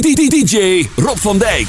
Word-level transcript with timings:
DJ 0.00 0.88
Rob 0.96 1.16
van 1.16 1.38
Dijk. 1.38 1.66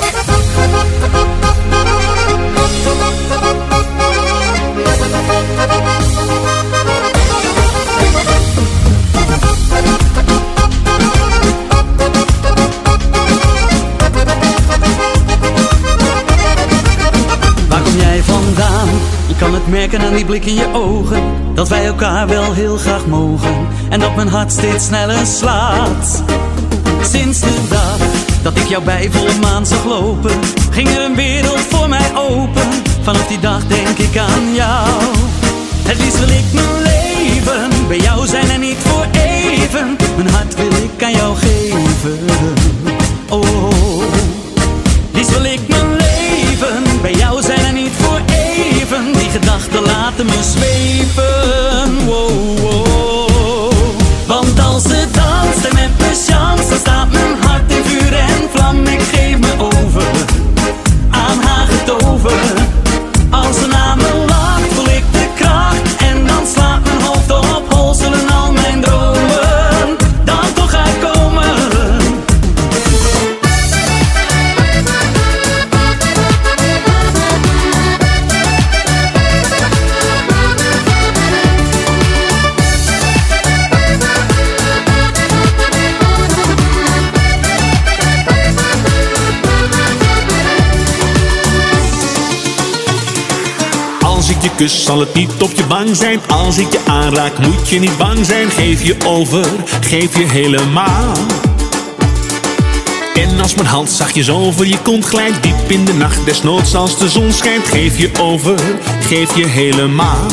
Waar 17.68 17.82
kom 17.82 17.98
jij 17.98 18.22
vandaan? 18.24 18.90
Ik 19.28 19.36
kan 19.38 19.54
het 19.54 19.68
merken 19.68 20.02
aan 20.02 20.14
die 20.14 20.26
blik 20.26 20.46
in 20.46 20.54
je 20.54 20.74
ogen 20.74 21.24
Dat 21.54 21.70
wij 21.70 21.86
elkaar 21.86 22.28
wel 22.28 22.54
heel 22.54 22.78
graag 22.78 23.06
mogen 23.06 23.68
En 23.90 24.00
dat 24.00 24.16
mijn 24.16 24.28
hart 24.28 24.52
steeds 24.52 24.86
sneller 24.86 25.26
slaat 25.26 26.24
Sinds 27.02 27.40
de 27.40 27.68
dag 27.70 28.09
dat 28.54 28.64
ik 28.64 28.70
jou 28.70 28.84
bij 28.84 29.10
volle 29.12 29.34
maan 29.42 29.66
zag 29.66 29.86
lopen. 29.86 30.40
Ging 30.72 30.90
er 30.90 31.02
een 31.02 31.16
wereld 31.16 31.60
voor 31.60 31.90
mij 31.90 32.16
open. 32.16 32.68
Vanaf 33.02 33.28
die 33.28 33.40
dag 33.40 33.68
denk 33.68 33.98
ik 33.98 34.18
aan 34.18 34.54
jou. 34.54 34.90
Het 35.84 35.98
liefst 36.00 36.20
wil 36.20 36.30
ik 36.30 36.46
mijn 36.52 36.82
leven 36.82 37.88
Bij 37.88 37.98
jou 37.98 38.28
zijn 38.28 38.50
en 38.50 38.60
niet 38.60 38.78
voor 38.78 39.06
even. 39.12 39.98
Mijn 40.16 40.30
hart 40.30 40.56
wil 40.56 40.72
ik 40.72 41.04
aan 41.04 41.12
jou 41.12 41.36
geven. 41.38 42.20
Oh, 43.30 44.04
liefst 45.14 45.32
wil 45.32 45.44
ik 45.44 45.68
mijn 45.68 45.96
leven 45.96 47.02
Bij 47.02 47.14
jou 47.14 47.42
zijn 47.42 47.66
en 47.66 47.74
niet 47.74 47.94
voor 47.98 48.22
even. 48.28 49.14
Die 49.14 49.30
gedachten 49.30 49.82
laten 49.82 50.26
me 50.26 50.40
zweven. 50.44 52.06
Wow. 52.06 52.59
Kus, 94.60 94.84
zal 94.84 95.00
het 95.00 95.14
niet 95.14 95.32
op 95.42 95.52
je 95.56 95.64
bang 95.64 95.96
zijn. 95.96 96.20
Als 96.28 96.58
ik 96.58 96.72
je 96.72 96.80
aanraak, 96.86 97.38
moet 97.38 97.70
je 97.70 97.80
niet 97.80 97.98
bang 97.98 98.26
zijn. 98.26 98.50
Geef 98.50 98.84
je 98.84 98.96
over, 99.06 99.46
geef 99.82 100.18
je 100.18 100.26
helemaal. 100.28 101.12
En 103.14 103.42
als 103.42 103.56
mijn 103.56 103.68
hand 103.68 103.90
zachtjes 103.90 104.30
over 104.30 104.68
je 104.68 104.78
kont 104.78 105.06
glijdt, 105.06 105.44
diep 105.44 105.72
in 105.72 105.86
de 105.86 105.94
nacht, 105.94 106.26
desnoods 106.26 106.76
als 106.76 106.98
de 106.98 107.10
zon 107.10 107.32
schijnt, 107.32 107.68
geef 107.68 107.98
je 107.98 108.10
over, 108.22 108.60
geef 109.02 109.36
je 109.36 109.46
helemaal. 109.46 110.26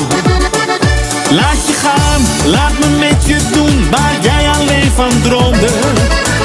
Laat 1.30 1.66
je 1.66 1.72
gaan, 1.72 2.50
laat 2.50 2.78
me 2.78 2.88
met 2.98 3.26
je 3.26 3.38
doen 3.52 3.90
waar 3.90 4.16
jij 4.20 4.48
alleen 4.50 4.90
van 4.94 5.22
droomde. 5.22 5.68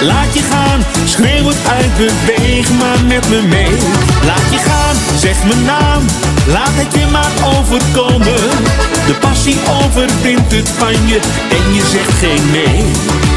Laat 0.01 0.33
je 0.33 0.41
gaan, 0.41 0.83
schreeuw 1.05 1.47
het 1.47 1.57
uit, 1.67 1.97
beweeg 1.97 2.71
maar 2.71 3.05
met 3.07 3.29
me 3.29 3.41
mee. 3.41 3.77
Laat 4.25 4.51
je 4.51 4.57
gaan, 4.57 4.95
zeg 5.19 5.43
mijn 5.43 5.63
naam, 5.65 6.03
laat 6.47 6.71
het 6.73 6.93
je 6.93 7.05
maar 7.05 7.31
overkomen. 7.57 8.49
De 9.05 9.15
passie 9.19 9.59
overwint 9.83 10.51
het 10.51 10.69
van 10.69 11.07
je 11.07 11.19
en 11.49 11.73
je 11.73 11.81
zegt 11.81 12.13
geen 12.13 12.51
nee. 12.51 13.30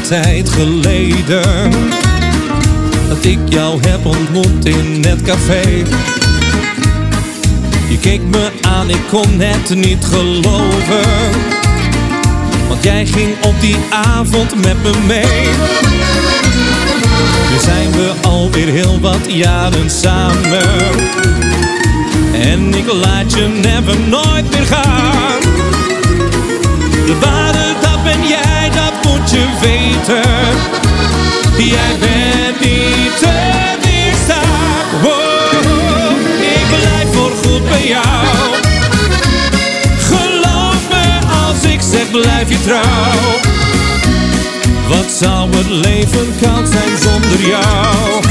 Tijd 0.00 0.50
geleden 0.50 1.70
Dat 3.08 3.24
ik 3.24 3.38
jou 3.48 3.80
heb 3.88 4.06
ontmoet 4.06 4.64
in 4.64 5.04
het 5.06 5.22
café. 5.22 5.62
Je 7.88 7.98
keek 8.00 8.20
me 8.30 8.50
aan, 8.60 8.90
ik 8.90 9.02
kon 9.10 9.40
het 9.40 9.74
niet 9.74 10.04
geloven 10.04 11.30
Want 12.68 12.84
jij 12.84 13.06
ging 13.06 13.44
op 13.44 13.60
die 13.60 13.76
avond 13.90 14.54
met 14.54 14.82
me 14.82 14.92
mee. 15.06 15.48
Nu 17.50 17.58
zijn 17.58 17.90
we 17.90 18.12
alweer 18.22 18.68
heel 18.68 19.00
wat 19.00 19.26
jaren 19.28 19.90
samen 19.90 20.90
En 22.42 22.74
ik 22.74 22.92
laat 22.92 23.32
je 23.32 23.60
never 23.62 24.00
nooit 24.08 24.50
meer 24.50 24.66
gaan. 24.66 25.40
De 27.06 27.18
ware, 27.20 27.59
weten. 29.60 30.22
Jij 31.56 31.98
bent 31.98 32.60
niet 32.60 33.18
te 33.18 33.32
weerstaan. 33.82 35.00
Wow, 35.02 36.16
ik 36.40 36.66
blijf 36.68 37.08
voorgoed 37.12 37.68
bij 37.68 37.86
jou. 37.86 38.26
Geloof 39.98 40.88
me 40.90 41.18
als 41.46 41.62
ik 41.62 41.80
zeg, 41.80 42.10
blijf 42.10 42.48
je 42.48 42.60
trouw. 42.62 43.48
Wat 44.88 45.10
zou 45.10 45.56
het 45.56 45.68
leven 45.68 46.34
koud 46.42 46.68
zijn 46.68 46.98
zonder 47.02 47.48
jou? 47.48 48.22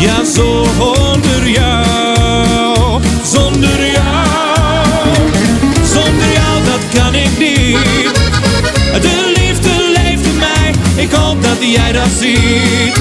Ja, 0.00 0.24
zonder 0.24 1.48
jou, 1.48 3.00
zonder 3.22 3.86
jou. 3.86 3.91
Jij 11.70 11.92
dat 11.92 12.08
ziet. 12.18 13.00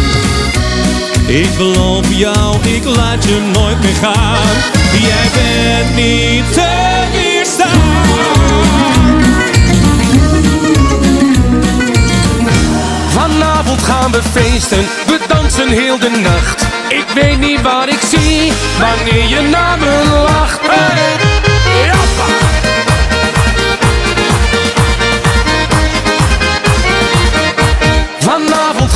Ik 1.28 1.58
beloof 1.58 2.06
jou, 2.10 2.68
ik 2.68 2.84
laat 2.84 3.24
je 3.24 3.52
nooit 3.54 3.82
meer 3.82 3.96
gaan. 4.02 4.56
Jij 5.02 5.28
bent 5.34 5.96
niet 5.96 6.54
te 6.54 7.04
weerstaan. 7.12 7.80
Vanavond 13.10 13.82
gaan 13.82 14.12
we 14.12 14.22
feesten, 14.32 14.86
we 15.08 15.20
dansen 15.28 15.70
heel 15.70 16.00
de 16.00 16.10
nacht. 16.10 16.66
Ik 16.90 17.06
weet 17.14 17.40
niet 17.40 17.62
wat 17.62 17.88
ik 17.88 18.00
zie, 18.10 18.52
wanneer 18.80 19.28
je 19.28 19.42
naar 19.42 19.78
me 19.80 20.24
lacht. 20.28 20.60
Hey! 20.62 21.12
Jappa! 21.86 22.41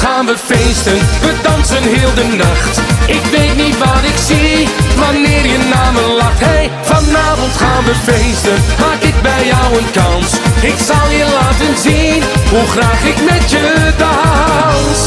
Gaan 0.06 0.26
we 0.26 0.38
feesten, 0.38 0.98
we 1.22 1.32
dansen 1.42 1.84
heel 1.84 2.14
de 2.14 2.28
nacht. 2.44 2.80
Ik 3.08 3.26
weet 3.36 3.56
niet 3.64 3.78
wat 3.78 4.04
ik 4.12 4.18
zie, 4.30 4.68
wanneer 5.04 5.46
je 5.54 5.60
naar 5.74 5.92
me 5.98 6.06
lacht. 6.18 6.40
Hey, 6.40 6.70
vanavond 6.82 7.54
gaan 7.62 7.84
we 7.84 7.96
feesten, 8.10 8.58
maak 8.80 9.02
ik 9.12 9.22
bij 9.22 9.46
jou 9.52 9.68
een 9.78 9.92
kans. 9.92 10.30
Ik 10.72 10.78
zal 10.90 11.08
je 11.20 11.26
laten 11.40 11.74
zien, 11.86 12.24
hoe 12.54 12.68
graag 12.76 13.02
ik 13.12 13.20
met 13.32 13.50
je 13.52 13.66
dans. 13.98 15.00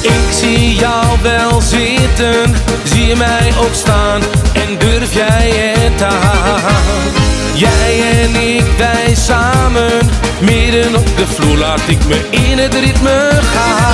Ik 0.00 0.26
zie 0.40 0.74
jou 0.74 1.06
wel 1.22 1.60
zitten, 1.60 2.54
zie 2.84 3.06
je 3.06 3.16
mij 3.16 3.52
ook 3.62 3.74
staan 3.74 4.20
en 4.52 4.70
durf 4.78 5.14
jij 5.14 5.50
het 5.78 6.02
aan? 6.02 7.12
Jij 7.54 7.92
en 8.22 8.34
ik, 8.56 8.66
wij 8.78 9.14
samen, 9.14 10.10
midden 10.40 10.96
op 10.96 11.16
de 11.16 11.26
vloer 11.26 11.56
laat 11.56 11.86
ik 11.86 12.06
me 12.06 12.18
in 12.30 12.58
het 12.58 12.74
ritme 12.74 13.30
gaan. 13.54 13.87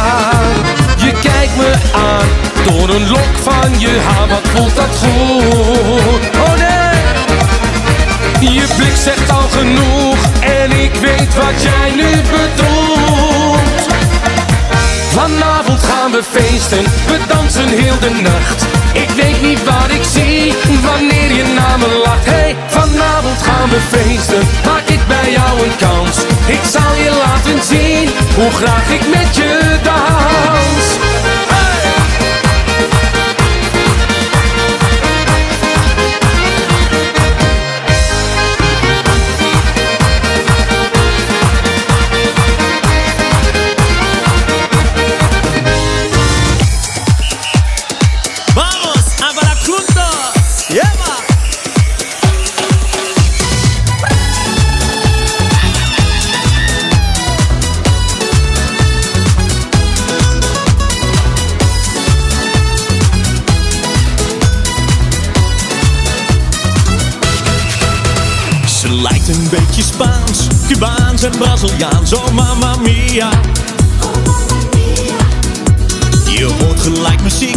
Je 3.78 4.00
haar, 4.06 4.28
wat 4.28 4.48
voelt 4.54 4.76
dat 4.76 4.96
goed? 5.02 6.22
Oh 6.44 6.54
nee! 6.58 6.94
Je 8.52 8.66
blik 8.76 8.96
zegt 8.96 9.30
al 9.30 9.48
genoeg 9.48 10.18
en 10.40 10.70
ik 10.70 10.94
weet 10.94 11.34
wat 11.34 11.62
jij 11.62 11.90
nu 11.96 12.10
bedoelt. 12.36 13.34
Vanavond 15.10 15.82
gaan 15.82 16.10
we 16.10 16.22
feesten, 16.22 16.82
we 16.82 17.18
dansen 17.28 17.68
heel 17.68 17.98
de 18.00 18.20
nacht. 18.22 18.66
Ik 18.92 19.10
weet 19.10 19.42
niet 19.42 19.64
wat 19.64 19.90
ik 19.90 20.04
zie, 20.12 20.54
wanneer 20.82 21.32
je 21.32 21.44
naar 21.54 21.78
me 21.78 22.02
lacht. 22.04 22.26
Hey, 22.26 22.56
vanavond 22.66 23.42
gaan 23.42 23.68
we 23.68 23.80
feesten 23.80 24.42
maak 24.64 24.88
ik 24.88 25.06
bij 25.06 25.30
jou 25.30 25.62
een 25.64 25.76
kans. 25.76 26.16
Ik 26.46 26.60
zal 26.70 26.94
je 27.04 27.10
laten 27.26 27.62
zien 27.62 28.08
hoe 28.34 28.50
graag 28.50 28.90
ik 28.90 29.08
met 29.08 29.36
je 29.36 29.63
en 71.24 71.38
Braziliaans, 71.38 72.12
oh 72.12 72.30
mamma 72.30 72.76
mia. 72.76 73.30
Je 76.28 76.44
hoort 76.44 76.80
gelijk 76.80 77.22
muziek, 77.22 77.56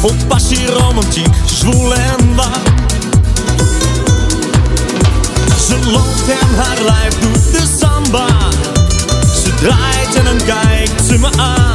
vol 0.00 0.14
passie 0.26 0.66
romantiek, 0.66 1.34
zwoel 1.46 1.94
en 1.94 2.34
waar. 2.34 2.60
Ze 5.66 5.90
loopt 5.90 6.28
en 6.28 6.56
haar 6.56 6.78
lijf 6.84 7.18
doet 7.18 7.52
de 7.52 7.76
samba. 7.78 8.26
Ze 9.42 9.54
draait 9.54 10.14
en 10.14 10.24
dan 10.24 10.46
kijkt 10.46 11.06
ze 11.06 11.18
me 11.18 11.30
aan. 11.36 11.67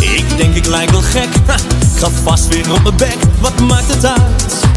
Ik 0.00 0.36
denk 0.36 0.54
ik 0.54 0.66
lijk 0.66 0.90
wel 0.90 1.02
gek, 1.02 1.28
ik 1.94 1.98
ga 1.98 2.08
vast 2.22 2.48
weer 2.48 2.72
op 2.72 2.82
mijn 2.82 2.96
bek, 2.96 3.16
wat 3.40 3.60
maakt 3.60 3.94
het 3.94 4.06
uit? 4.06 4.69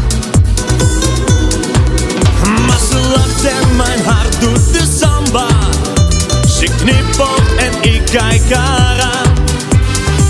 Kijk 8.18 8.52
aan. 8.52 9.34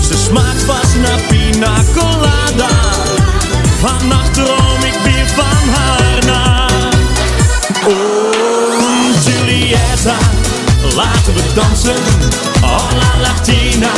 Ze 0.07 0.17
smaakt 0.17 0.63
vast 0.65 0.95
naar 0.95 1.19
pina 1.27 1.73
colada. 1.93 2.69
Vannacht 3.79 4.33
droom 4.33 4.83
ik 4.83 4.97
weer 5.03 5.27
van 5.35 5.69
haar 5.69 6.25
na. 6.25 6.67
Oh, 7.87 9.23
Julieta, 9.25 10.17
laten 10.95 11.33
we 11.33 11.43
dansen. 11.53 12.03
Oh, 12.61 12.91
la 12.97 13.21
Latina. 13.21 13.91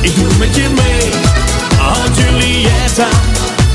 Ik 0.00 0.14
doe 0.14 0.36
met 0.38 0.56
je 0.56 0.68
mee, 0.68 1.10
oh 1.78 2.16
Julieta, 2.16 3.08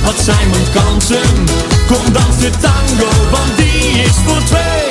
wat 0.04 0.20
zijn 0.24 0.50
mijn 0.50 0.72
kansen? 0.74 1.46
Kom 1.88 2.14
dans 2.14 2.38
de 2.38 2.50
tango, 2.50 3.30
want 3.32 3.58
die 3.58 4.02
is 4.02 4.16
voor 4.26 4.44
twee. 4.44 4.91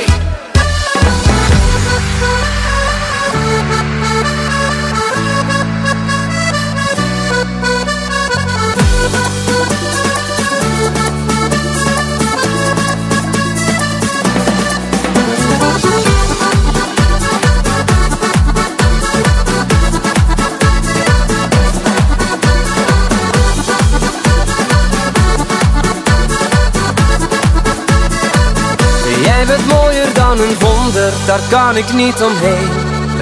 Een 30.43 30.59
wonder, 30.59 31.13
daar 31.27 31.41
kan 31.51 31.77
ik 31.77 31.93
niet 31.93 32.23
omheen. 32.23 32.69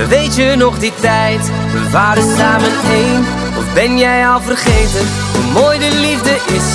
Weet 0.08 0.34
je 0.34 0.54
nog 0.56 0.78
die 0.78 0.92
tijd, 1.00 1.50
we 1.72 1.90
waren 1.90 2.36
samen 2.36 2.72
één. 2.90 3.26
Of 3.58 3.64
ben 3.74 3.98
jij 3.98 4.28
al 4.28 4.40
vergeten, 4.40 5.06
hoe 5.32 5.62
mooi 5.62 5.78
de 5.78 5.90
liefde 6.00 6.36
is? 6.46 6.68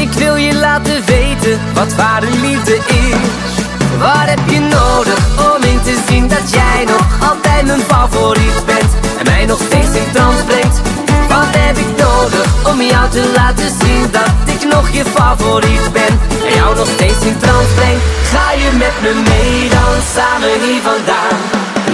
Ik 0.00 0.12
wil 0.12 0.36
je 0.36 0.54
laten 0.54 1.04
weten, 1.04 1.60
wat 1.74 1.94
ware 1.94 2.30
liefde 2.30 2.74
is. 2.74 3.54
Waar 3.98 4.28
heb 4.28 4.48
je 4.48 4.60
nodig 4.60 5.18
om 5.54 5.62
in 5.62 5.80
te 5.82 5.96
zien 6.08 6.28
dat 6.28 6.50
jij 6.50 6.84
nog 6.84 7.30
altijd 7.30 7.66
mijn 7.66 7.80
favoriet 7.80 8.64
bent? 8.66 8.92
En 9.18 9.24
mij 9.24 9.44
nog 9.46 9.60
steeds 9.60 9.94
in 9.96 10.12
trance 10.12 10.44
brengt. 10.44 10.80
Wat 11.28 11.50
heb 11.56 11.76
ik 11.76 11.96
nodig 11.96 12.35
om 12.70 12.82
jou 12.82 13.10
te 13.10 13.32
laten 13.34 13.70
zien 13.80 14.10
dat 14.10 14.54
ik 14.54 14.62
nog 14.72 14.90
je 14.90 15.04
favoriet 15.04 15.92
ben? 15.92 16.12
En 16.46 16.54
jou 16.54 16.76
nog 16.76 16.88
steeds 16.96 17.20
in 17.30 17.38
trance 17.38 17.74
breng. 17.78 17.98
Ga 18.32 18.52
je 18.62 18.70
met 18.84 18.96
me 19.04 19.12
mee 19.30 19.68
dan 19.68 19.94
samen 20.14 20.54
hier 20.64 20.82
vandaan? 20.90 21.38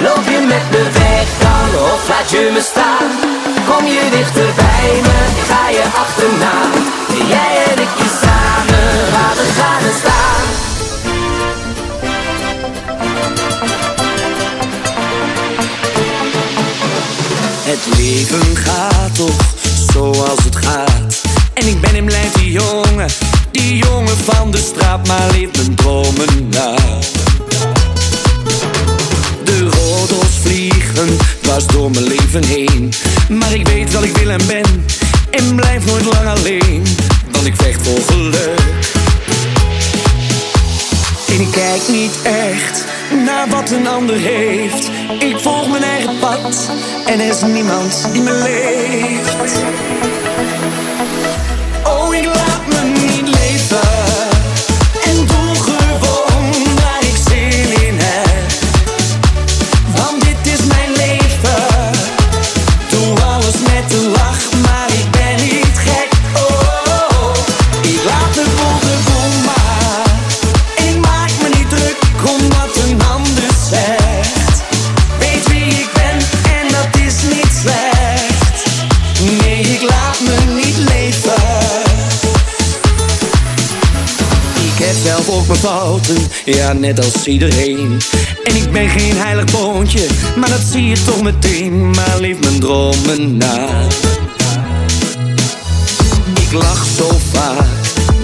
Loop 0.04 0.24
je 0.34 0.40
met 0.52 0.66
me 0.74 0.82
weg 1.02 1.26
dan 1.44 1.68
of 1.90 2.08
laat 2.08 2.30
je 2.30 2.50
me 2.54 2.62
staan? 2.70 3.08
Kom 3.68 3.84
je 3.86 4.04
dichter 4.16 4.48
bij 4.62 4.90
me, 5.06 5.18
ga 5.50 5.64
je 5.78 5.84
achterna. 6.04 6.56
Jij 7.32 7.52
en 7.70 7.78
ik 7.86 7.92
samen, 8.22 8.86
waar 9.14 9.34
we 9.40 9.46
gaan 9.58 9.86
staan. 10.00 10.44
Het 17.70 17.98
leven 17.98 18.56
gaat 18.56 19.14
toch 19.14 19.61
zoals 19.92 20.44
het 20.44 20.56
gaat. 20.56 21.20
En 21.54 21.66
ik 21.66 21.80
ben 21.80 21.94
in 21.94 22.04
blijf 22.04 22.32
die 22.32 22.50
jongen, 22.50 23.08
die 23.50 23.76
jongen 23.76 24.16
van 24.16 24.50
de 24.50 24.58
straat, 24.58 25.06
maar 25.06 25.30
leef 25.30 25.48
mijn 25.56 25.74
dromen 25.74 26.48
na. 26.50 26.74
De 29.44 29.58
roddels 29.58 30.38
vliegen 30.42 31.16
dwars 31.42 31.66
door 31.66 31.90
mijn 31.90 32.04
leven 32.04 32.44
heen. 32.44 32.92
Maar 33.28 33.52
ik 33.52 33.68
weet 33.68 33.92
wat 33.92 34.02
ik 34.02 34.16
wil 34.16 34.30
en 34.30 34.46
ben, 34.46 34.84
en 35.30 35.54
blijf 35.54 35.84
nooit 35.84 36.04
lang 36.04 36.28
alleen. 36.28 36.86
Want 37.30 37.46
ik 37.46 37.54
vecht 37.56 37.82
voor 37.82 38.00
geluk. 38.06 38.60
En 41.28 41.40
ik 41.40 41.50
kijk 41.50 41.82
niet 41.88 42.22
echt 42.22 42.91
naar 43.14 43.48
wat 43.48 43.70
een 43.70 43.86
ander 43.86 44.16
heeft. 44.16 44.90
Ik 45.18 45.38
volg 45.38 45.68
mijn 45.68 45.82
eigen 45.82 46.18
pad 46.18 46.70
en 47.06 47.20
er 47.20 47.28
is 47.28 47.42
niemand 47.42 48.08
die 48.12 48.22
me 48.22 48.32
leeft. 48.32 50.21
Ja 86.44 86.72
net 86.72 87.04
als 87.04 87.24
iedereen. 87.24 88.00
En 88.44 88.56
ik 88.56 88.72
ben 88.72 88.88
geen 88.88 89.16
heilig 89.16 89.44
boontje, 89.44 90.06
maar 90.36 90.48
dat 90.48 90.60
zie 90.70 90.88
je 90.88 91.02
toch 91.04 91.22
meteen. 91.22 91.90
Maar 91.90 92.20
leef 92.20 92.38
mijn 92.40 92.60
dromen 92.60 93.36
na. 93.36 93.68
Ik 96.40 96.52
lach 96.52 96.86
zo 96.96 97.08
vaak, 97.32 97.66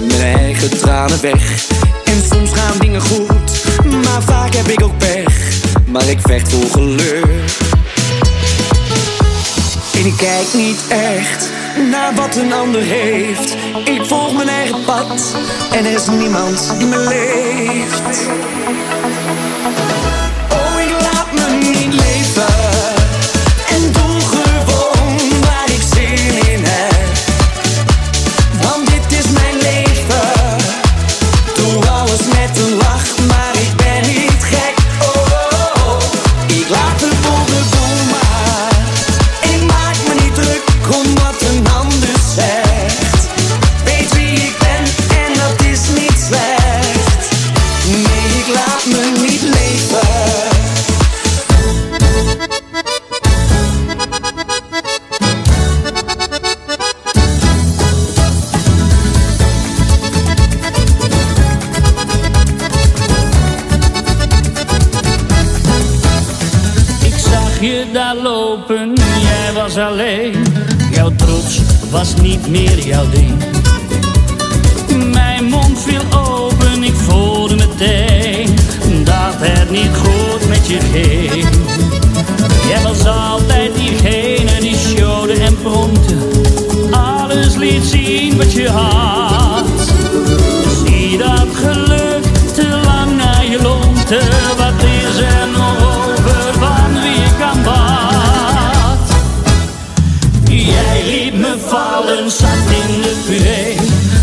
mijn 0.07 0.37
eigen 0.37 0.77
tranen 0.77 1.21
weg. 1.21 1.67
En 2.03 2.23
soms 2.31 2.51
gaan 2.51 2.77
dingen 2.79 3.01
goed, 3.01 3.63
maar 3.85 4.21
vaak 4.21 4.55
heb 4.55 4.67
ik 4.67 4.83
ook 4.83 4.97
pech. 4.97 5.51
Maar 5.85 6.09
ik 6.09 6.19
vecht 6.21 6.49
voor 6.49 6.69
geluk. 6.71 7.25
En 9.93 10.05
ik 10.05 10.17
kijk 10.17 10.47
niet 10.53 10.79
echt 10.87 11.58
naar 11.87 12.13
wat 12.15 12.35
een 12.35 12.53
ander 12.53 12.81
heeft. 12.81 13.55
Ik 13.83 14.05
volg 14.05 14.33
mijn 14.33 14.49
eigen 14.49 14.83
pad 14.85 15.35
en 15.71 15.85
er 15.85 15.91
is 15.91 16.07
niemand 16.07 16.73
die 16.77 16.87
me 16.87 16.97
leeft. 16.97 18.27
Altijd 83.59 83.75
diegene 83.75 84.59
die 84.59 84.75
showde 84.77 85.33
en 85.33 85.57
pronkte, 85.61 86.15
alles 86.91 87.55
liet 87.55 87.83
zien 87.83 88.37
wat 88.37 88.53
je 88.53 88.69
had. 88.69 89.65
Zie 90.85 91.17
dat 91.17 91.47
geluk 91.53 92.23
te 92.53 92.67
lang 92.85 93.17
naar 93.17 93.45
je 93.45 93.61
lonte, 93.61 94.19
wat 94.57 94.83
is 94.83 95.21
er 95.21 95.47
nog 95.51 95.77
over 95.77 96.53
van 96.53 97.01
wie 97.01 97.23
ik 97.23 97.41
aan 97.41 97.63
bad? 97.63 99.17
Jij 100.49 101.03
liet 101.05 101.39
me 101.39 101.55
vallen, 101.67 102.31
zat 102.31 102.69
in 102.85 103.01
de 103.01 103.21
puree, 103.25 103.75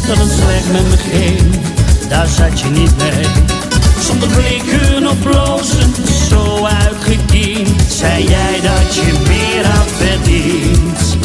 dat 0.07 0.17
het 0.17 0.33
slecht 0.33 0.73
met 0.73 0.89
me 0.89 0.97
ging, 0.97 1.61
daar 2.09 2.27
zat 2.27 2.61
je 2.61 2.69
niet 2.69 2.97
mee. 2.97 3.27
Zonder 4.01 4.29
blikken 4.29 5.07
of 5.09 5.19
blozen, 5.23 5.95
zo 6.29 6.65
uitgekiend, 6.65 6.96
zei 7.97 8.25
jij 8.25 8.61
dat 8.61 8.95
je 8.95 9.13
meer 9.29 9.67
had 9.67 9.91
verdiend. 9.97 11.17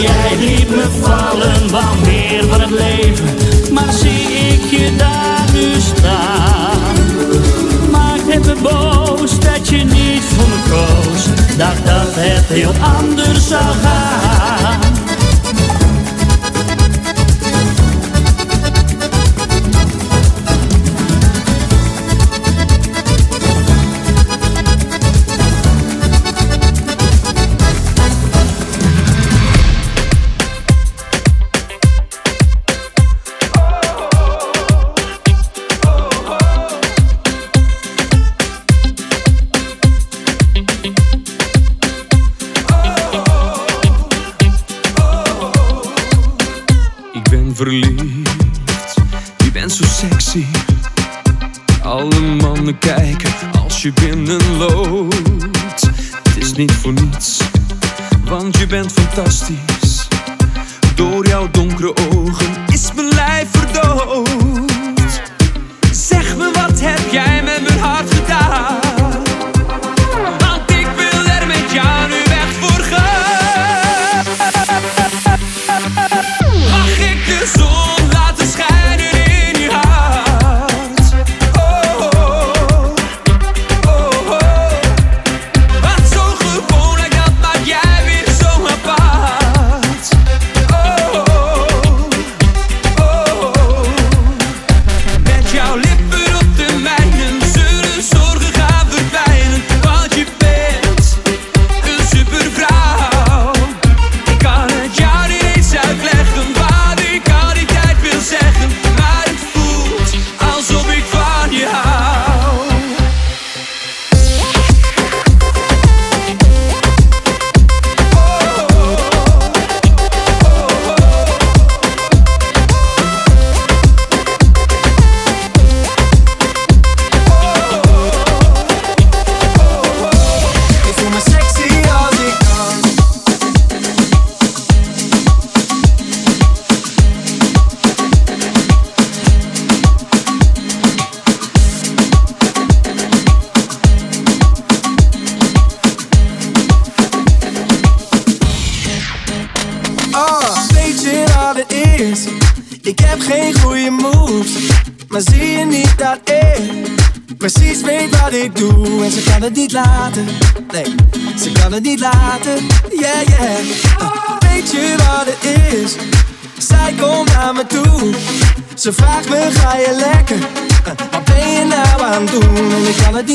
Jij 0.00 0.36
liet 0.38 0.70
me 0.70 0.86
vallen, 1.00 1.70
wou 1.70 1.98
meer 2.04 2.44
van 2.48 2.60
het 2.60 2.70
leven, 2.70 3.24
maar 3.72 3.92
zie 3.92 4.22
ik 4.22 4.64
je 4.70 4.96
daar 4.96 5.44
nu 5.52 5.80
staan. 5.80 6.94
Maakt 7.90 8.32
het 8.32 8.46
me 8.46 8.54
boos 8.62 9.40
dat 9.40 9.68
je 9.68 9.84
niet 9.84 10.22
voor 10.22 10.48
me 10.48 10.60
koos, 10.70 11.26
dacht 11.56 11.84
dat 11.84 12.14
het 12.14 12.46
heel 12.46 12.74
anders 12.80 13.48
zou 13.48 13.74
gaan. 13.82 14.81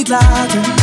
louder 0.09 0.76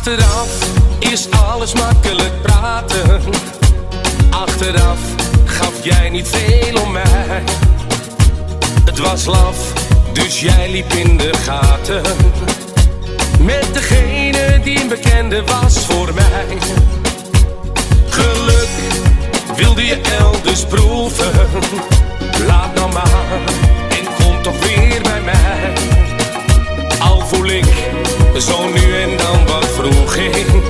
Achteraf 0.00 0.48
is 0.98 1.28
alles 1.30 1.72
makkelijk 1.72 2.42
praten. 2.42 3.20
Achteraf 4.30 4.98
gaf 5.44 5.84
jij 5.84 6.10
niet 6.10 6.28
veel 6.28 6.82
om 6.82 6.92
mij. 6.92 7.42
Het 8.84 8.98
was 8.98 9.24
laf, 9.24 9.72
dus 10.12 10.40
jij 10.40 10.70
liep 10.70 10.92
in 10.92 11.16
de 11.16 11.30
gaten. 11.44 12.02
Met 13.40 13.66
degene 13.72 14.60
die 14.62 14.80
een 14.80 14.88
bekende 14.88 15.42
was 15.44 15.86
voor 15.86 16.14
mij. 16.14 16.58
Geluk 18.08 18.68
wilde 19.56 19.84
je 19.84 20.00
elders 20.18 20.64
proeven. 20.64 21.32
Laat 22.46 22.76
dan 22.76 22.90
nou 22.90 22.92
maar 22.92 23.40
en 23.88 24.24
kom 24.24 24.42
toch 24.42 24.60
weer 24.60 25.02
bij 25.02 25.20
mij. 25.20 25.72
Al 26.98 27.20
voel 27.26 27.46
ik 27.46 27.90
zo 28.38 28.68
nu 28.68 28.94
en 29.00 29.16
dan 29.16 29.46
wat 29.46 29.66
vroeg 29.66 30.14
ging. 30.14 30.62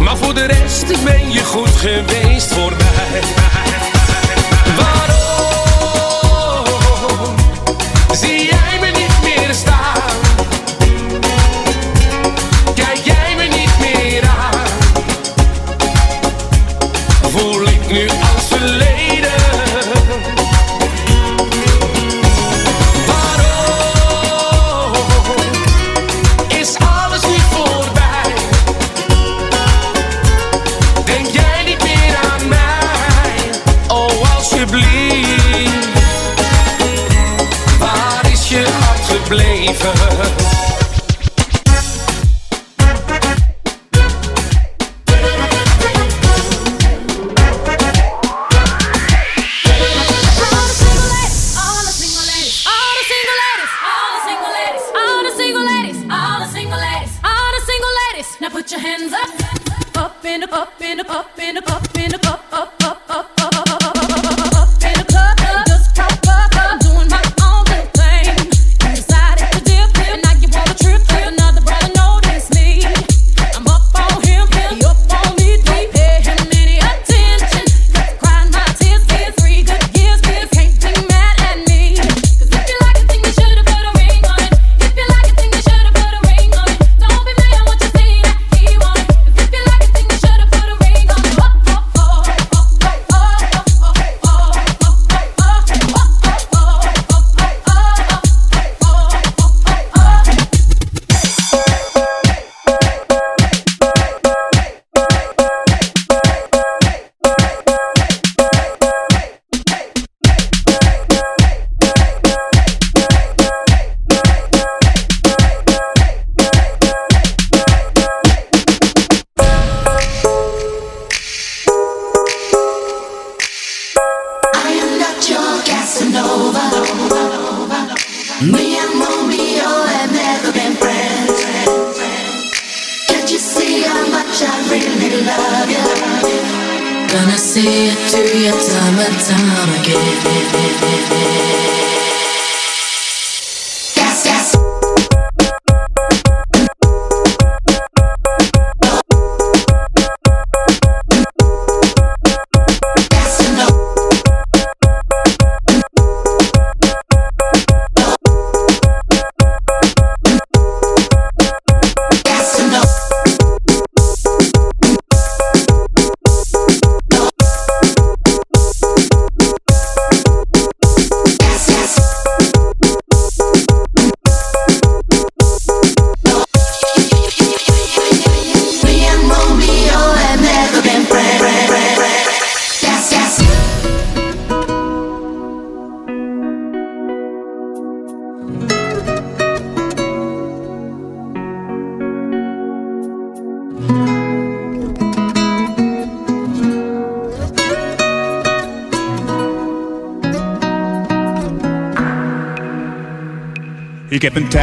Maar 0.00 0.16
voor 0.16 0.34
de 0.34 0.44
rest 0.44 1.04
ben 1.04 1.32
je 1.32 1.44
goed 1.44 1.76
geweest 1.76 2.54
voor 2.54 2.72
mij. 2.76 3.61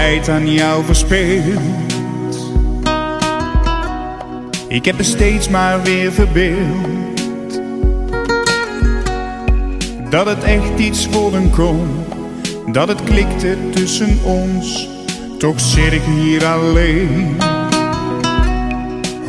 Aan 0.10 0.52
jou 0.52 0.86
verspeeld. 0.86 1.60
Ik 4.68 4.86
heb 4.86 4.98
me 4.98 5.04
steeds 5.04 5.50
maar 5.50 5.82
weer 5.82 6.12
verbeeld. 6.12 7.62
Dat 10.10 10.26
het 10.26 10.44
echt 10.44 10.80
iets 10.80 11.10
worden 11.10 11.50
kon. 11.50 11.88
Dat 12.72 12.88
het 12.88 13.04
klikte 13.04 13.58
tussen 13.74 14.20
ons. 14.24 14.90
Toch 15.38 15.60
zit 15.60 15.94
ik 15.94 16.04
hier 16.04 16.46
alleen. 16.46 17.38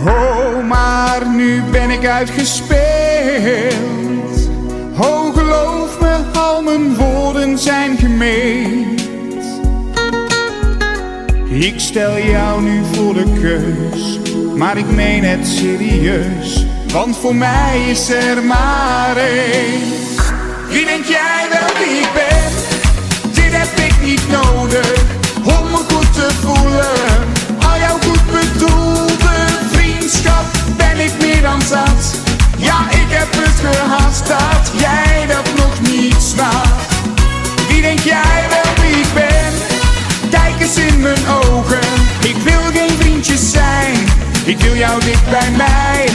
Oh, 0.06 0.68
maar 0.68 1.26
nu 1.36 1.62
ben 1.70 1.90
ik 1.90 2.06
uitgespeeld. 2.06 2.80
Oh, 4.98 5.36
geloof 5.36 6.00
me, 6.00 6.16
al 6.34 6.62
mijn 6.62 6.96
woorden 6.96 7.58
zijn 7.58 7.96
gemeend. 7.96 8.99
Ik 11.50 11.80
stel 11.80 12.18
jou 12.18 12.62
nu 12.62 12.82
voor 12.92 13.14
de 13.14 13.32
keus, 13.40 14.18
maar 14.56 14.76
ik 14.76 14.90
meen 14.90 15.24
het 15.24 15.48
serieus. 15.48 16.66
Want 16.92 17.16
voor 17.16 17.34
mij 17.34 17.84
is 17.88 18.10
er 18.10 18.44
maar 18.44 19.16
één. 19.16 19.80
Wie 20.68 20.84
denk 20.84 21.04
jij 21.04 21.46
wel 21.50 21.68
wie 21.78 21.98
ik 21.98 22.08
ben? 22.14 22.52
Dit 23.32 23.52
heb 23.52 23.78
ik 23.78 24.02
niet 24.02 24.28
nodig 24.28 25.02
om 25.44 25.70
me 25.70 25.76
goed 25.76 26.12
te 26.12 26.28
voelen. 26.40 27.28
Al 27.70 27.78
jouw 27.78 27.98
goed 27.98 28.26
bedoelde 28.26 29.46
vriendschap 29.70 30.44
ben 30.76 30.98
ik 31.04 31.12
meer 31.20 31.42
dan 31.42 31.62
zat. 31.62 32.20
Ja, 32.56 32.90
ik 32.90 33.08
heb 33.08 33.28
het 33.30 33.60
gehad 33.60 34.22
dat 34.26 34.80
jij 34.80 35.26
dat 35.26 35.48
nog 35.56 35.92
niet 35.92 36.22
snapt. 36.22 36.94
Wie 37.68 37.82
denk 37.82 38.00
jij 38.00 38.46
wel 38.48 38.84
wie 38.84 39.00
ik 39.00 39.14
ben? 39.14 39.69
In 40.76 41.00
mijn 41.00 41.26
ogen. 41.28 41.78
Ik 42.22 42.36
wil 42.36 42.60
geen 42.72 42.98
vriendjes 42.98 43.50
zijn. 43.50 43.94
Ik 44.44 44.60
wil 44.60 44.74
jou 44.74 45.00
dicht 45.04 45.30
bij 45.30 45.50
mij. 45.56 46.08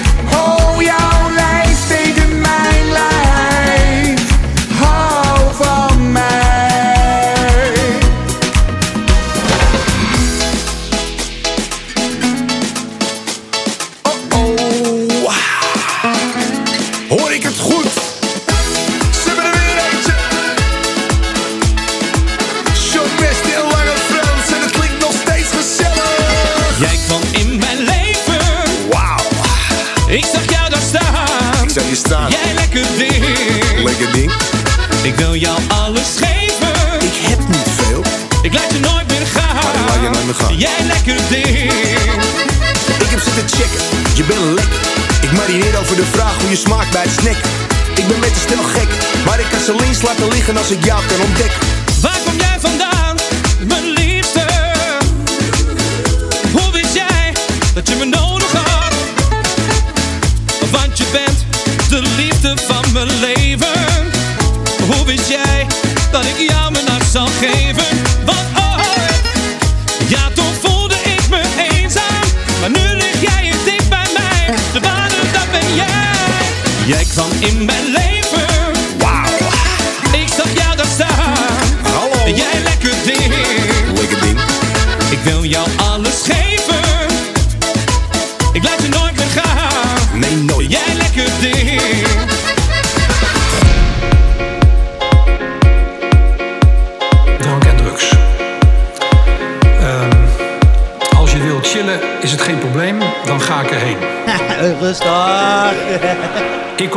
Ik 35.05 35.15
wil 35.15 35.35
jou 35.35 35.59
alles 35.67 36.09
geven. 36.17 36.73
Ik 36.99 37.17
heb 37.29 37.39
niet 37.47 37.69
veel. 37.77 38.03
Ik 38.41 38.53
laat 38.53 38.71
je 38.71 38.79
nooit 38.79 39.07
meer 39.07 39.27
gaan. 39.35 39.55
Maar 39.55 39.75
ik 39.75 39.87
laat 39.89 40.01
je 40.01 40.09
nooit 40.09 40.25
meer 40.25 40.35
gaan. 40.35 40.57
Jij 40.57 40.79
lekker 40.93 41.17
ding. 41.29 41.71
Ik 43.05 43.09
heb 43.13 43.21
zitten 43.27 43.57
checken, 43.57 43.83
je 44.15 44.23
bent 44.23 44.45
lekker. 44.59 44.79
Ik 45.21 45.31
marineer 45.31 45.79
over 45.79 45.95
de 45.95 46.05
vraag 46.11 46.35
hoe 46.41 46.49
je 46.49 46.55
smaakt 46.55 46.91
bij 46.91 47.01
het 47.01 47.11
snack. 47.19 47.39
Ik 47.95 48.07
ben 48.07 48.19
met 48.19 48.33
de 48.33 48.39
stel 48.39 48.63
gek, 48.63 48.89
maar 49.25 49.39
ik 49.39 49.45
kan 49.51 49.59
ze 49.59 49.75
links 49.75 50.01
laten 50.01 50.27
liggen 50.27 50.57
als 50.57 50.69
ik 50.71 50.85
jou 50.85 51.01
kan 51.05 51.21
ontdekken. 51.27 51.59
Waar 52.01 52.19
kom 52.25 52.37
jij 52.37 52.57
vandaan, 52.59 53.15
mijn 53.67 53.85
liefste? 53.97 54.45
Hoe 56.51 56.71
wist 56.71 56.93
jij 56.93 57.33
dat 57.73 57.89
je 57.89 57.95
me 57.95 58.05
Hoe 65.05 65.13
wist 65.13 65.29
jij 65.29 65.67
dat 66.11 66.25
ik 66.25 66.49
jou 66.49 66.71
mijn 66.71 66.87
hart 66.87 67.05
zal 67.11 67.27
geven? 67.27 67.85
Want 68.25 68.39
oh, 68.57 68.77
ja, 70.07 70.29
toen 70.33 70.53
voelde 70.61 70.95
ik 70.95 71.29
me 71.29 71.41
eenzaam. 71.71 72.25
Maar 72.59 72.69
nu 72.69 72.95
lig 72.95 73.21
jij 73.21 73.43
hier 73.43 73.55
dicht 73.65 73.89
bij 73.89 74.07
mij. 74.17 74.55
De 74.73 74.79
waarde, 74.79 75.15
dat 75.33 75.51
ben 75.51 75.75
jij. 75.75 76.45
Jij 76.85 77.03
kwam 77.03 77.29
in 77.39 77.65
mijn 77.65 77.85
leven. 77.85 78.45
Wauw. 78.97 79.37
Ik 80.11 80.27
zag 80.37 80.53
jou 80.53 80.75
daar 80.75 80.91
staan. 80.93 81.33
Hallo. 81.81 82.35
Jij 82.35 82.61
lekker 82.63 82.93
ding. 83.03 83.33
Lekker 83.99 84.21
ding. 84.21 84.39
Ik 85.09 85.19
wil 85.23 85.43
jou 85.43 85.67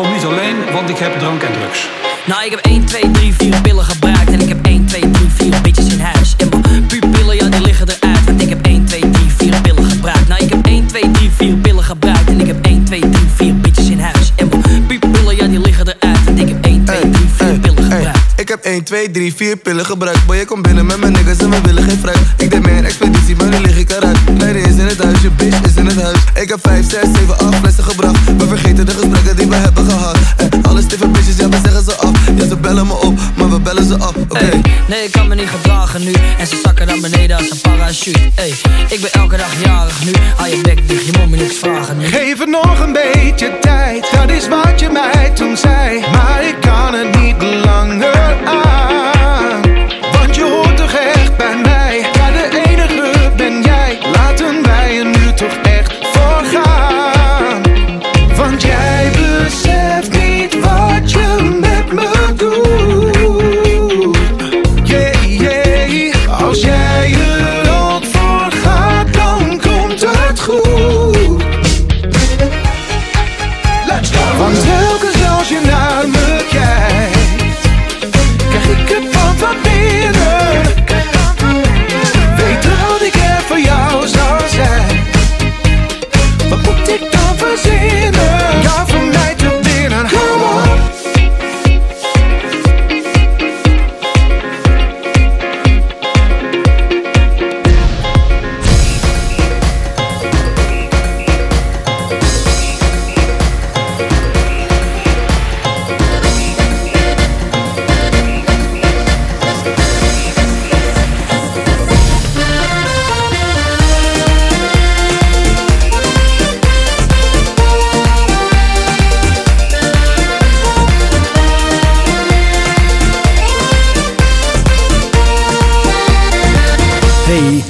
kom 0.02 0.12
niet 0.12 0.24
alleen, 0.24 0.72
want 0.72 0.88
ik 0.88 0.98
heb 0.98 1.18
drank 1.18 1.42
en 1.42 1.52
drugs. 1.52 1.88
Nou, 2.24 2.44
ik 2.44 2.50
heb 2.50 2.60
1, 2.60 2.84
2, 2.84 3.10
3, 3.10 3.34
4 3.34 3.60
pillen 3.60 3.84
gebruikt. 3.84 4.17
1, 18.78 18.84
2, 18.84 19.10
3, 19.10 19.34
4 19.34 19.56
pillen 19.56 19.84
gebruikt. 19.84 20.26
Boy, 20.26 20.36
je 20.36 20.44
komt 20.44 20.62
binnen 20.62 20.86
met 20.86 21.00
mijn 21.00 21.12
niggas 21.12 21.38
en 21.38 21.50
we 21.50 21.60
willen 21.62 21.82
geen 21.82 21.98
fruit. 21.98 22.18
Ik 22.36 22.50
deed 22.50 22.62
meer 22.62 22.84
expeditie, 22.84 23.36
maar 23.36 23.48
nu 23.48 23.58
lig 23.58 23.78
ik 23.78 23.90
eruit. 23.90 24.18
Leiden 24.38 24.62
is 24.62 24.76
in 24.76 24.86
het 24.86 25.02
huis, 25.02 25.20
je 25.20 25.30
bitch 25.30 25.60
is 25.60 25.74
in 25.74 25.86
het 25.86 26.02
huis. 26.02 26.18
Ik 26.34 26.48
heb 26.48 26.58
5, 26.62 26.90
6, 26.90 27.00
7, 27.14 27.38
8 27.38 27.54
flessen 27.54 27.84
gebracht. 27.84 28.24
We 28.36 28.46
vergeten 28.46 28.86
de 28.86 28.92
gesprekken 28.92 29.36
die 29.36 29.46
we 29.46 29.54
hebben 29.54 29.84
gehad. 29.84 30.18
En 30.36 30.62
alle 30.62 30.80
stiffe 30.80 31.08
bitches, 31.08 31.36
ja, 31.36 31.48
we 31.48 31.58
zeggen 31.64 31.84
ze 31.84 31.96
af. 31.96 32.10
Ja, 32.36 32.46
ze 32.48 32.56
bellen 32.56 32.86
me 32.86 32.92
op, 32.92 33.18
maar 33.36 33.50
we 33.50 33.60
bellen 33.60 33.86
ze 33.86 33.98
af. 33.98 34.14
Oké. 34.28 34.50
Nee, 34.88 35.04
ik 35.04 35.12
kan 35.12 35.28
me 35.28 35.34
niet 35.34 35.48
gedragen 35.48 36.04
nu. 36.04 36.12
En 36.38 36.46
ze 36.46 36.60
zakken 36.64 36.86
naar 36.86 37.00
beneden 37.00 37.36
als 37.36 37.50
een 37.50 37.60
parachute. 37.60 38.20
Ey, 38.34 38.54
ik 38.88 39.00
ben 39.00 39.12
elke 39.12 39.36
dag 39.36 39.52
jarig 39.64 40.04
nu. 40.04 40.12
Hou 40.36 40.48
je 40.48 40.60
bek 40.62 40.88
dicht, 40.88 41.06
je 41.06 41.12
moet 41.18 41.30
me 41.30 41.36
niks 41.36 41.58
vragen 41.58 41.98
nu. 41.98 42.06
Geef 42.06 42.38
het 42.38 42.48
nog 42.48 42.80
een 42.80 42.92
beetje 42.92 43.58
tijd, 43.60 44.08
dat 44.12 44.30
is 44.30 44.48
wat 44.48 44.80
je 44.80 44.88
mij 44.90 45.30
toen 45.34 45.56
zei. 45.56 46.00
Maar 46.12 46.42
ik 46.42 46.56
kan 46.60 46.94
het 46.94 47.20
niet 47.20 47.42
langer 47.64 48.36
aan. 48.44 48.67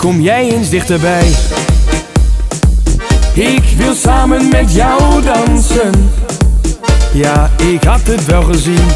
Kom 0.09 0.21
jij 0.21 0.51
eens 0.53 0.71
dichterbij. 0.71 1.31
Ik 3.35 3.62
wil 3.77 3.94
samen 3.94 4.49
met 4.49 4.73
jou 4.73 5.23
dansen. 5.23 6.11
Ja, 7.12 7.51
ik 7.57 7.85
had 7.85 8.01
het 8.07 8.27
wel 8.27 8.42
gezien. 8.42 8.87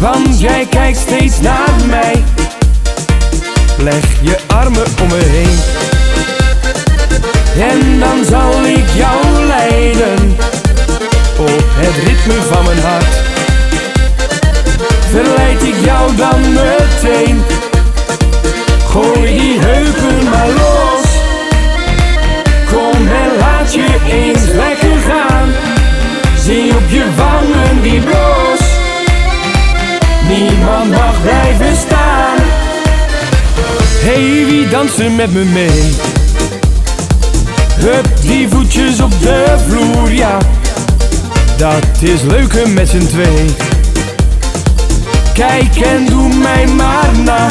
Want 0.00 0.40
jij 0.40 0.66
kijkt 0.70 0.98
steeds 0.98 1.40
naar 1.40 1.74
mij. 1.86 2.22
Leg 3.78 4.04
je 4.22 4.38
armen 4.46 4.86
om 5.02 5.08
me 5.08 5.22
heen. 5.24 5.79
Met 35.26 35.32
me 35.32 35.44
mee? 35.44 35.94
Hup, 37.78 38.06
die 38.20 38.48
voetjes 38.48 39.00
op 39.00 39.10
de 39.20 39.56
vloer, 39.68 40.12
ja. 40.12 40.38
Dat 41.56 41.86
is 42.00 42.22
leuker 42.22 42.68
met 42.68 42.88
z'n 42.88 43.06
twee. 43.06 43.44
Kijk 45.32 45.76
en 45.76 46.06
doe 46.06 46.34
mij 46.34 46.66
maar 46.66 47.10
na. 47.24 47.48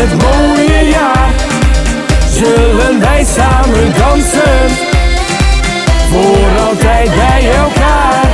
Het 0.00 0.22
mooie 0.22 0.88
jaar, 0.88 1.30
zullen 2.30 3.00
wij 3.00 3.24
samen 3.24 3.92
dansen, 3.98 4.68
voor 6.10 6.66
altijd 6.68 7.14
bij 7.14 7.50
elkaar. 7.54 8.28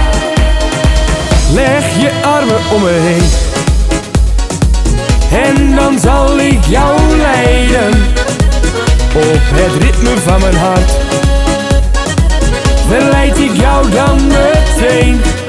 Leg 1.53 1.85
je 2.01 2.11
armen 2.23 2.61
om 2.75 2.83
me 2.83 2.91
heen, 2.91 3.29
en 5.45 5.75
dan 5.75 5.99
zal 5.99 6.39
ik 6.39 6.65
jou 6.65 7.01
leiden, 7.17 7.89
op 9.15 9.41
het 9.55 9.83
ritme 9.83 10.17
van 10.25 10.41
mijn 10.41 10.57
hart. 10.57 10.91
Verleid 12.89 13.39
ik 13.39 13.57
jou 13.57 13.91
dan 13.91 14.27
meteen. 14.27 15.46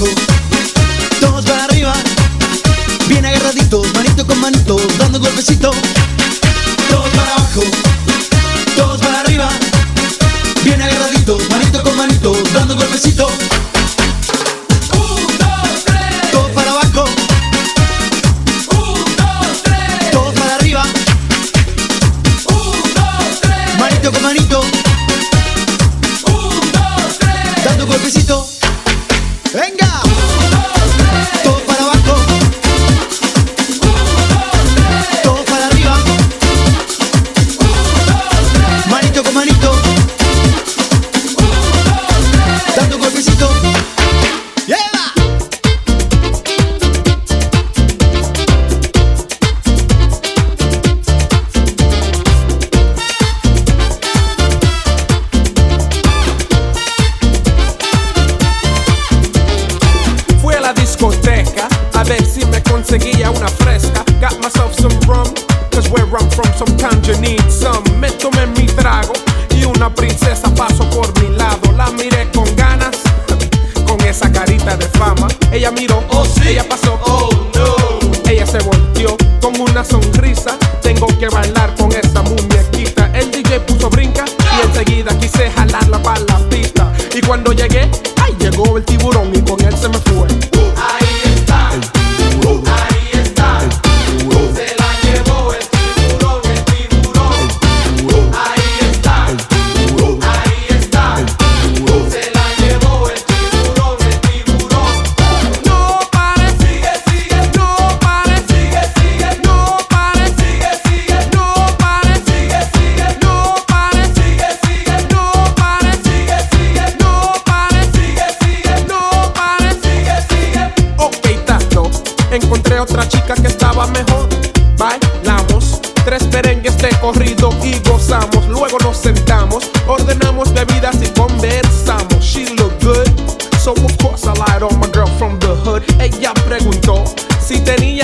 Abajo, 0.00 0.14
todos 1.20 1.44
para 1.44 1.64
arriba, 1.64 1.92
bien 3.08 3.24
agarraditos, 3.24 3.86
manito 3.94 4.26
con 4.26 4.40
manito, 4.40 4.76
dando 4.98 5.20
golpecito. 5.20 5.70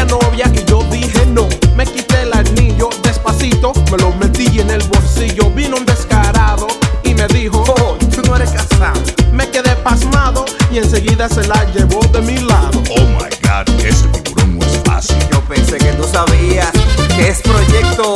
novia 0.05 0.51
y 0.53 0.65
yo 0.65 0.83
dije 0.91 1.27
no. 1.27 1.49
Me 1.75 1.87
quité 1.87 2.23
el 2.23 2.33
anillo 2.33 2.91
despacito, 3.03 3.73
me 3.91 3.99
lo 3.99 4.13
metí 4.13 4.61
en 4.61 4.71
el 4.71 4.83
bolsillo. 4.89 5.51
Vino 5.51 5.77
un 5.77 5.87
descarado 5.87 6.67
y 7.05 7.15
me 7.15 7.27
dijo, 7.29 7.65
oh, 7.81 7.97
tú 8.15 8.23
no 8.23 8.37
eres 8.37 8.51
casado. 8.51 9.01
Me 9.33 9.49
quedé 9.51 9.75
pasmado 9.77 10.45
y 10.71 10.79
enseguida 10.79 11.29
se 11.29 11.47
la 11.47 11.65
llevó 11.73 12.01
de 12.13 12.21
mi 12.23 12.37
lado. 12.39 12.83
Oh 12.91 13.07
my 13.19 13.31
god, 13.43 13.69
ese 13.85 14.07
tiburón 14.09 14.59
no 14.59 14.67
es 14.67 14.81
fácil. 14.85 15.17
Yo 15.31 15.41
pensé 15.43 15.79
que 15.79 15.93
tú 15.93 16.05
sabías 16.05 16.71
que 17.17 17.29
es 17.29 17.41
proyecto 17.41 18.16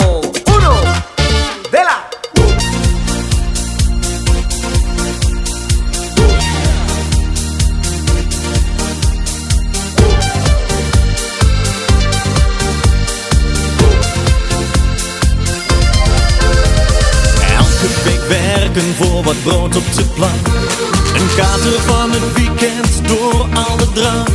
werken 18.72 18.94
voor 18.94 19.22
wat 19.22 19.42
brood 19.42 19.76
op 19.76 19.94
de 19.94 20.04
plank. 20.14 20.46
Een 21.14 21.28
kater 21.37 21.80
van 21.80 22.11
het 22.11 22.33
weekend 22.35 23.09
door 23.09 23.46
alle 23.54 23.92
drank. 23.92 24.28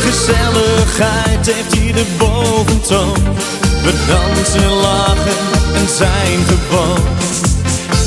Gezelligheid 0.00 1.46
heeft 1.46 1.74
hier 1.74 1.94
de 1.94 2.04
boventoon. 2.18 3.14
We 3.82 3.92
dansen, 4.08 4.70
lachen 4.70 5.38
en 5.74 5.88
zijn 5.96 6.38
gewoon. 6.48 7.02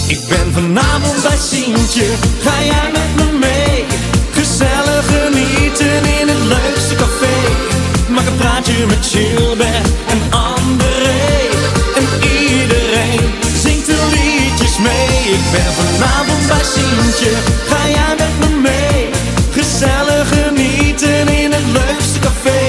Ik 0.07 0.19
ben 0.29 0.53
vanavond 0.53 1.21
bij 1.23 1.38
Sientje, 1.38 2.05
ga 2.43 2.63
jij 2.63 2.91
met 2.93 3.12
me 3.15 3.38
mee? 3.38 3.86
Gezellig 4.31 5.05
genieten 5.05 6.19
in 6.19 6.27
het 6.27 6.43
leukste 6.55 6.95
café. 6.95 7.38
Maak 8.10 8.27
een 8.27 8.36
praatje 8.36 8.86
met 8.86 9.05
Gilbert 9.05 9.88
en 10.07 10.21
André. 10.29 11.39
En 11.95 12.05
iedereen 12.21 13.21
zingt 13.63 13.86
de 13.86 14.10
liedjes 14.13 14.77
mee. 14.77 15.11
Ik 15.32 15.52
ben 15.52 15.74
vanavond 15.74 16.48
bij 16.48 16.63
Sientje, 16.63 17.32
ga 17.67 17.89
jij 17.89 18.15
met 18.17 18.39
me 18.39 18.60
mee? 18.62 19.10
Gezellig 19.52 20.28
genieten 20.28 21.28
in 21.28 21.52
het 21.52 21.65
leukste 21.72 22.20
café. 22.20 22.62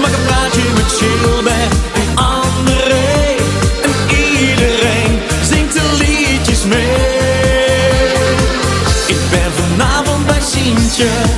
Maak 0.00 0.12
een 0.12 0.24
praatje 0.26 0.62
met 0.74 0.92
Gilbert 0.98 1.74
en 1.94 2.16
André. 2.16 3.36
En 3.82 3.94
iedereen 4.16 5.20
zingt 5.50 5.72
de 5.72 5.96
liedjes 5.98 6.64
mee. 6.64 8.06
Ik 9.06 9.30
ben 9.30 9.52
vanavond 9.52 10.26
bij 10.26 10.40
Sientje. 10.40 11.33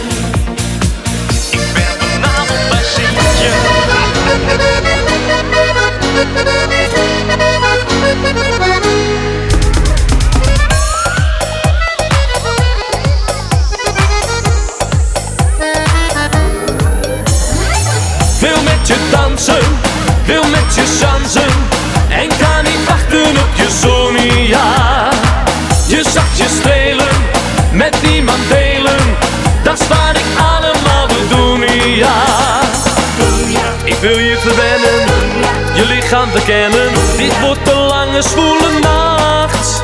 Je 36.06 36.12
lichaam 36.12 36.30
verkennen 36.30 36.92
Dit 37.16 37.40
wordt 37.40 37.68
een 37.68 37.86
lange 37.86 38.22
zwoele 38.22 38.78
nacht. 38.80 39.82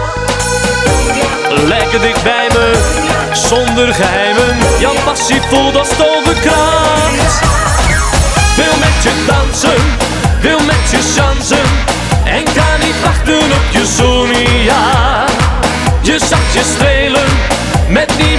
Lekker 1.67 2.01
dicht 2.01 2.23
bij 2.23 2.49
me, 2.49 2.73
zonder 3.33 3.95
geheimen. 3.95 4.57
Jouw 4.79 4.95
passie 5.05 5.41
voelt 5.41 5.77
als 5.77 5.89
toverkracht. 5.89 7.41
Wil 8.57 8.77
met 8.81 9.03
je 9.03 9.25
dansen, 9.27 9.83
wil 10.41 10.59
met 10.59 10.91
je 10.91 11.21
chansen 11.21 11.67
En 12.25 12.45
kan 12.45 12.87
niet 12.87 13.01
wachten 13.03 13.53
op 13.59 13.67
je 13.71 13.87
Sonia 13.97 15.25
Je 16.01 16.19
zag 16.19 16.53
je 16.53 16.63
strelen, 16.75 17.29
met 17.89 18.13
niemand 18.19 18.32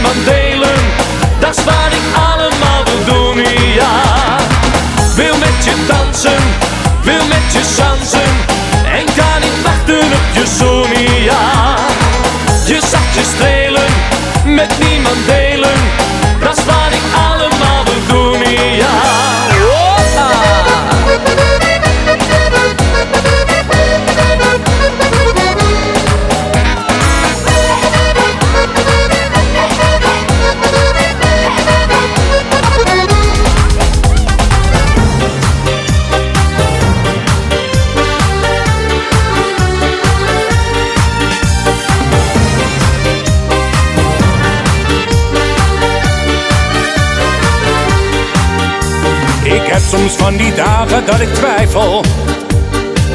dat 51.05 51.19
ik 51.19 51.33
twijfel 51.33 52.03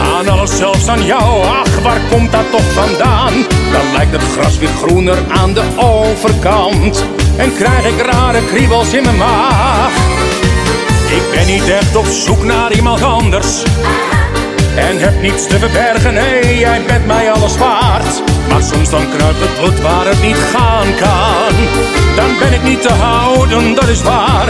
aan 0.00 0.28
alles, 0.28 0.56
zelfs 0.56 0.88
aan 0.88 1.04
jou. 1.04 1.44
Ach, 1.44 1.82
waar 1.82 2.00
komt 2.10 2.32
dat 2.32 2.50
toch 2.50 2.72
vandaan? 2.72 3.32
Dan 3.72 3.92
lijkt 3.92 4.12
het 4.12 4.22
gras 4.22 4.58
weer 4.58 4.68
groener 4.68 5.18
aan 5.28 5.52
de 5.52 5.62
overkant. 5.76 7.04
En 7.36 7.54
krijg 7.54 7.86
ik 7.86 8.00
rare 8.00 8.44
kriebels 8.44 8.92
in 8.92 9.02
mijn 9.02 9.16
maag. 9.16 9.92
Ik 11.08 11.22
ben 11.34 11.46
niet 11.46 11.68
echt 11.68 11.96
op 11.96 12.06
zoek 12.06 12.44
naar 12.44 12.72
iemand 12.72 13.02
anders. 13.02 13.62
En 14.74 14.98
heb 14.98 15.22
niets 15.22 15.46
te 15.46 15.58
verbergen, 15.58 16.14
nee, 16.14 16.58
jij 16.58 16.82
bent 16.86 17.06
mij 17.06 17.32
alles 17.32 17.56
waard. 17.56 18.22
Maar 18.48 18.62
soms 18.62 18.90
dan 18.90 19.08
kruipt 19.16 19.40
het 19.40 19.54
bloed 19.60 19.80
waar 19.80 20.06
het 20.06 20.22
niet 20.22 20.36
gaan 20.54 20.86
kan. 21.00 21.54
Dan 22.16 22.38
ben 22.38 22.52
ik 22.52 22.62
niet 22.62 22.82
te 22.82 22.92
houden, 22.92 23.74
dat 23.74 23.88
is 23.88 24.02
waar. 24.02 24.48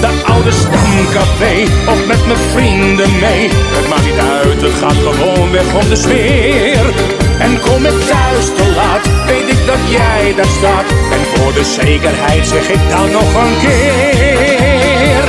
Dat 0.00 0.24
oude 0.24 0.50
stamcafé 0.50 1.54
of 1.88 2.06
met 2.06 2.26
mijn 2.26 2.38
vrienden 2.52 3.10
mee. 3.18 3.48
Het 3.52 3.88
maakt 3.88 4.04
niet 4.04 4.18
uit, 4.18 4.62
het 4.62 4.74
gaat 4.82 5.00
gewoon 5.08 5.50
weg 5.50 5.74
om 5.74 5.88
de 5.88 5.96
sfeer. 5.96 6.84
En 7.38 7.60
kom 7.60 7.86
ik 7.86 7.98
thuis 8.10 8.46
te 8.56 8.72
laat, 8.76 9.04
weet 9.26 9.48
ik 9.48 9.66
dat 9.66 9.82
jij 9.88 10.34
daar 10.36 10.52
staat. 10.58 10.88
En 11.12 11.22
voor 11.34 11.52
de 11.52 11.64
zekerheid 11.64 12.46
zeg 12.46 12.68
ik 12.68 12.90
dan 12.90 13.10
nog 13.10 13.34
een 13.34 13.56
keer. 13.60 15.24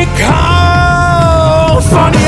Ik 0.00 0.22
hou 0.22 1.82
van 1.82 2.12
jou, 2.12 2.25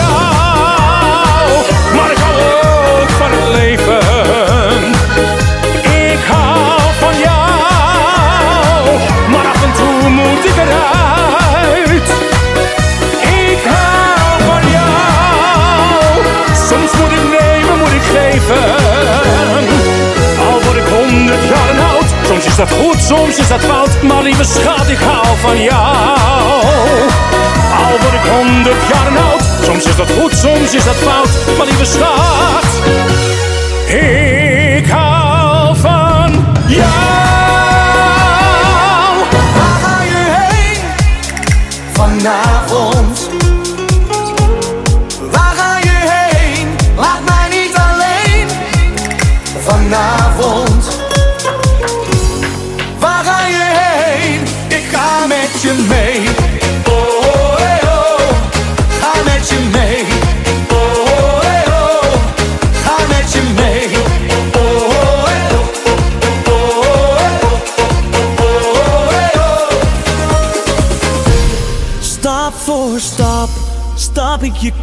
Al 20.38 20.60
word 20.62 20.76
ik 20.76 20.88
honderd 20.88 21.48
jaar 21.48 21.78
oud, 21.92 22.14
soms 22.26 22.44
is 22.46 22.56
dat 22.56 22.70
goed, 22.70 23.00
soms 23.02 23.38
is 23.38 23.48
dat 23.48 23.60
fout. 23.60 24.02
Maar 24.02 24.22
lieve 24.22 24.44
schat, 24.44 24.88
ik 24.88 24.98
hou 24.98 25.36
van 25.40 25.62
jou. 25.62 26.62
Al 27.82 27.98
word 28.00 28.14
ik 28.14 28.30
honderd 28.30 28.82
jaar 28.92 29.18
oud, 29.30 29.42
soms 29.62 29.84
is 29.84 29.96
dat 29.96 30.10
goed, 30.20 30.32
soms 30.36 30.74
is 30.74 30.84
dat 30.84 30.94
fout. 30.94 31.28
Maar 31.56 31.66
lieve 31.66 31.84
schat, 31.84 32.66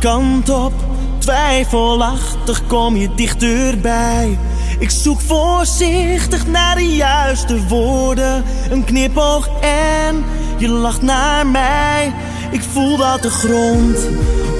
kant 0.06 0.50
op, 0.50 0.74
twijfelachtig 1.18 2.68
kom 2.68 2.96
je 2.96 3.16
dichterbij. 3.16 4.40
Ik 4.80 4.90
zoek 4.90 5.22
voorzichtig 5.22 6.48
naar 6.48 6.76
de 6.76 6.96
juiste 6.96 7.68
woorden, 7.68 8.44
een 8.70 8.84
knipoog 8.84 9.50
en 9.62 10.24
je 10.58 10.68
lacht 10.68 11.02
naar 11.02 11.48
mij. 11.48 12.14
Ik 12.52 12.62
voel 12.72 12.98
dat 12.98 13.22
de 13.22 13.30
grond 13.30 13.98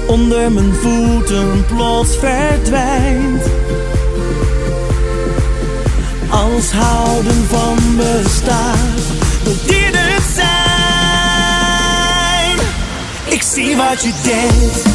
onder 0.06 0.52
mijn 0.52 0.74
voeten 0.74 1.64
plots 1.66 2.16
verdwijnt. 2.16 3.42
Als 6.28 6.72
houden 6.72 7.46
van 7.48 7.76
bestaan, 7.96 8.94
tot 9.44 9.68
dit 9.68 9.94
het 9.96 10.34
zijn. 10.34 10.56
Ik 13.24 13.42
zie 13.42 13.76
wat 13.76 14.02
je 14.02 14.12
denkt 14.22 14.85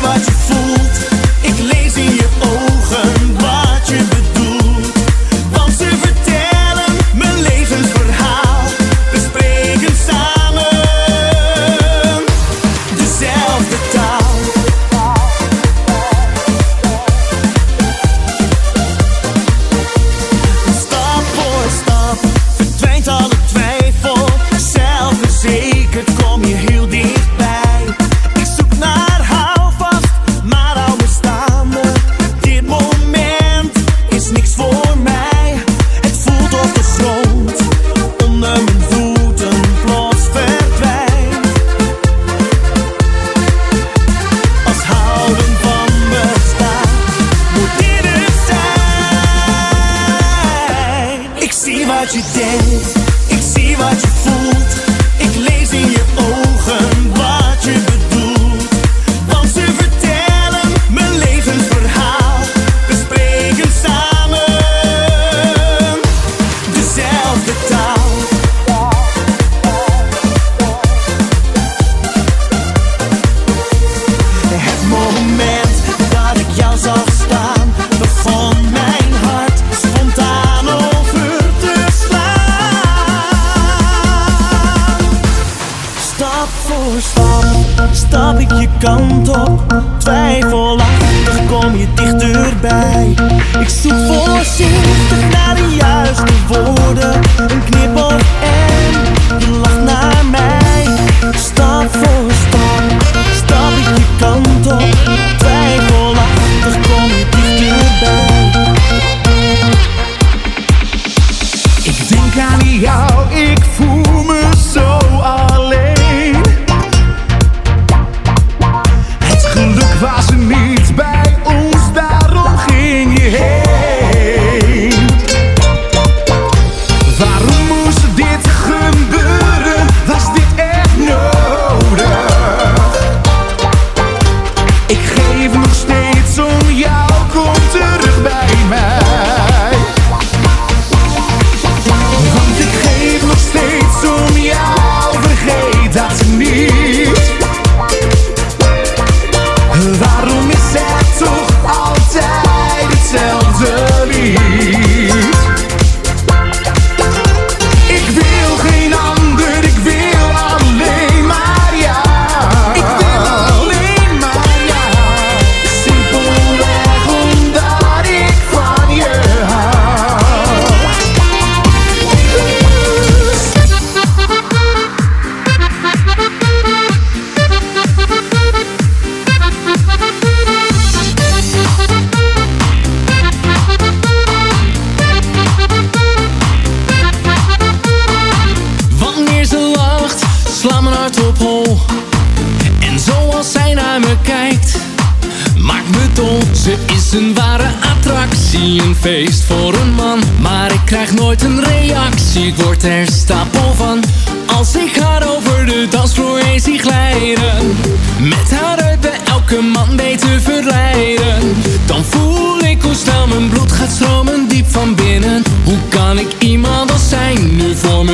Viva 0.00 0.14
Jesus 0.18 1.09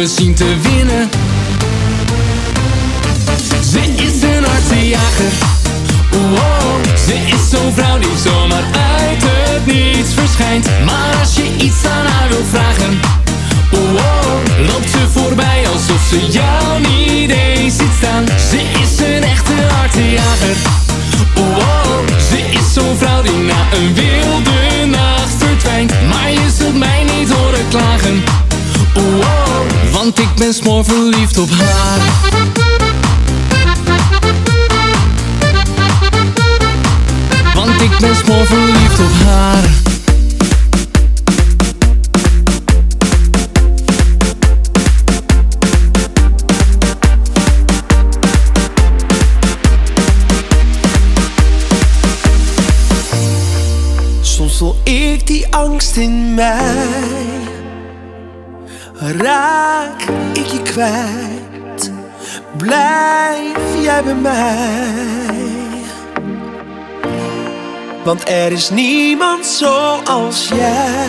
zien 0.08 0.34
te 0.34 0.56
winnen. 0.60 1.08
Ze 3.70 3.78
is 3.78 4.22
een 4.22 4.46
artsenjager. 4.46 4.84
jager. 4.84 5.32
Oh, 6.12 6.20
wow, 6.20 6.38
oh. 6.38 6.96
ze 7.06 7.14
is 7.14 7.50
zo'n 7.50 7.72
vrouw 7.72 7.98
die 7.98 8.16
zomaar 8.24 8.64
uit 8.98 9.22
het 9.22 9.66
niets 9.66 10.14
verschijnt. 10.14 10.68
Maar 10.84 11.16
als 11.20 11.34
je 11.34 11.54
iets 11.56 11.84
aan 11.84 12.06
haar 12.06 12.28
wil 12.28 12.44
vragen, 12.50 13.00
wow, 13.70 14.66
loopt 14.66 14.90
ze 14.90 15.08
voorbij 15.12 15.66
alsof 15.72 16.06
ze 16.10 16.26
jou 16.30 16.55
want 30.16 30.28
ik 30.30 30.36
ben 30.36 30.54
smoor 30.54 30.84
verliefd 30.84 31.38
op 31.38 31.50
haar. 31.50 31.98
Want 37.54 37.80
ik 37.80 37.98
ben 37.98 38.16
smoor 38.16 38.46
verliefd 38.46 39.00
op 39.00 39.26
haar. 39.26 39.85
Want 68.06 68.28
er 68.28 68.52
is 68.52 68.70
niemand 68.70 69.46
zoals 69.46 70.48
jij, 70.48 71.08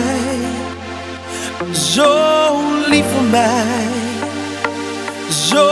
zo 1.72 2.60
lief 2.86 3.04
voor 3.14 3.22
mij, 3.22 3.86
zo 5.48 5.70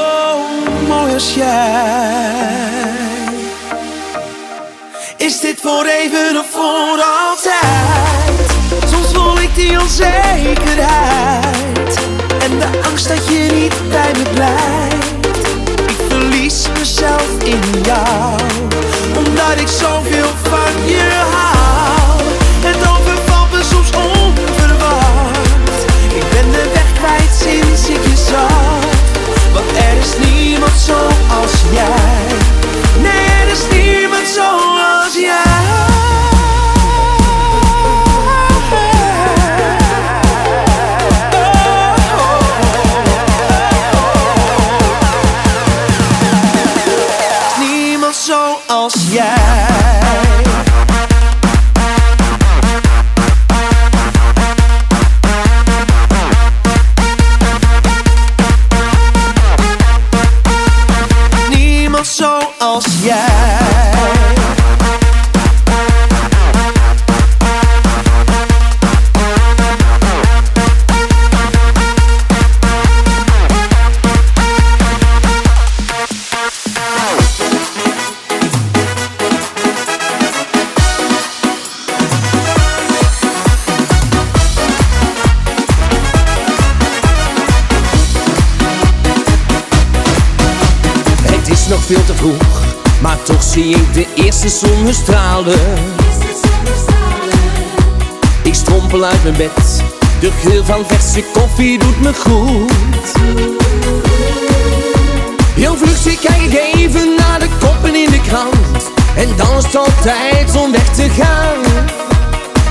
mooi 0.88 1.12
als 1.12 1.34
jij. 1.34 2.34
Is 5.16 5.40
dit 5.40 5.60
voor 5.60 5.84
even 5.84 6.38
of 6.38 6.46
voor 6.50 7.04
altijd? 7.28 8.50
Soms 8.90 9.12
voel 9.12 9.40
ik 9.40 9.54
die 9.54 9.80
onzekerheid. 9.80 10.56
En 12.38 12.58
de 12.58 12.80
angst 12.88 13.08
dat 13.08 13.28
je 13.28 13.48
niet 13.54 13.88
bij 13.88 14.12
me 14.12 14.22
blijft. 14.34 15.48
Ik 15.90 16.00
verlies 16.08 16.66
mezelf 16.78 17.42
in 17.44 17.60
jou. 17.82 18.40
Omdat 19.16 19.60
ik 19.60 19.68
zoveel 19.68 20.25
de 94.46 94.52
eerste 94.52 94.66
zonnestralen. 94.66 95.58
Ik 98.42 98.54
strompel 98.54 99.04
uit 99.04 99.22
mijn 99.22 99.36
bed, 99.36 99.82
de 100.20 100.30
geur 100.42 100.64
van 100.64 100.84
verse 100.86 101.24
koffie 101.32 101.78
doet 101.78 102.00
me 102.00 102.14
goed. 102.14 103.12
Heel 105.54 105.76
vlug 105.76 106.20
kijk 106.20 106.42
ik 106.42 106.74
even 106.74 107.14
naar 107.18 107.38
de 107.38 107.48
koppen 107.60 107.94
in 107.94 108.10
de 108.10 108.20
krant. 108.20 108.90
En 109.16 109.28
dan 109.36 109.56
is 109.56 109.64
het 109.64 109.76
al 109.76 109.88
tijd 110.02 110.56
om 110.56 110.72
weg 110.72 110.94
te 110.94 111.08
gaan. 111.08 111.88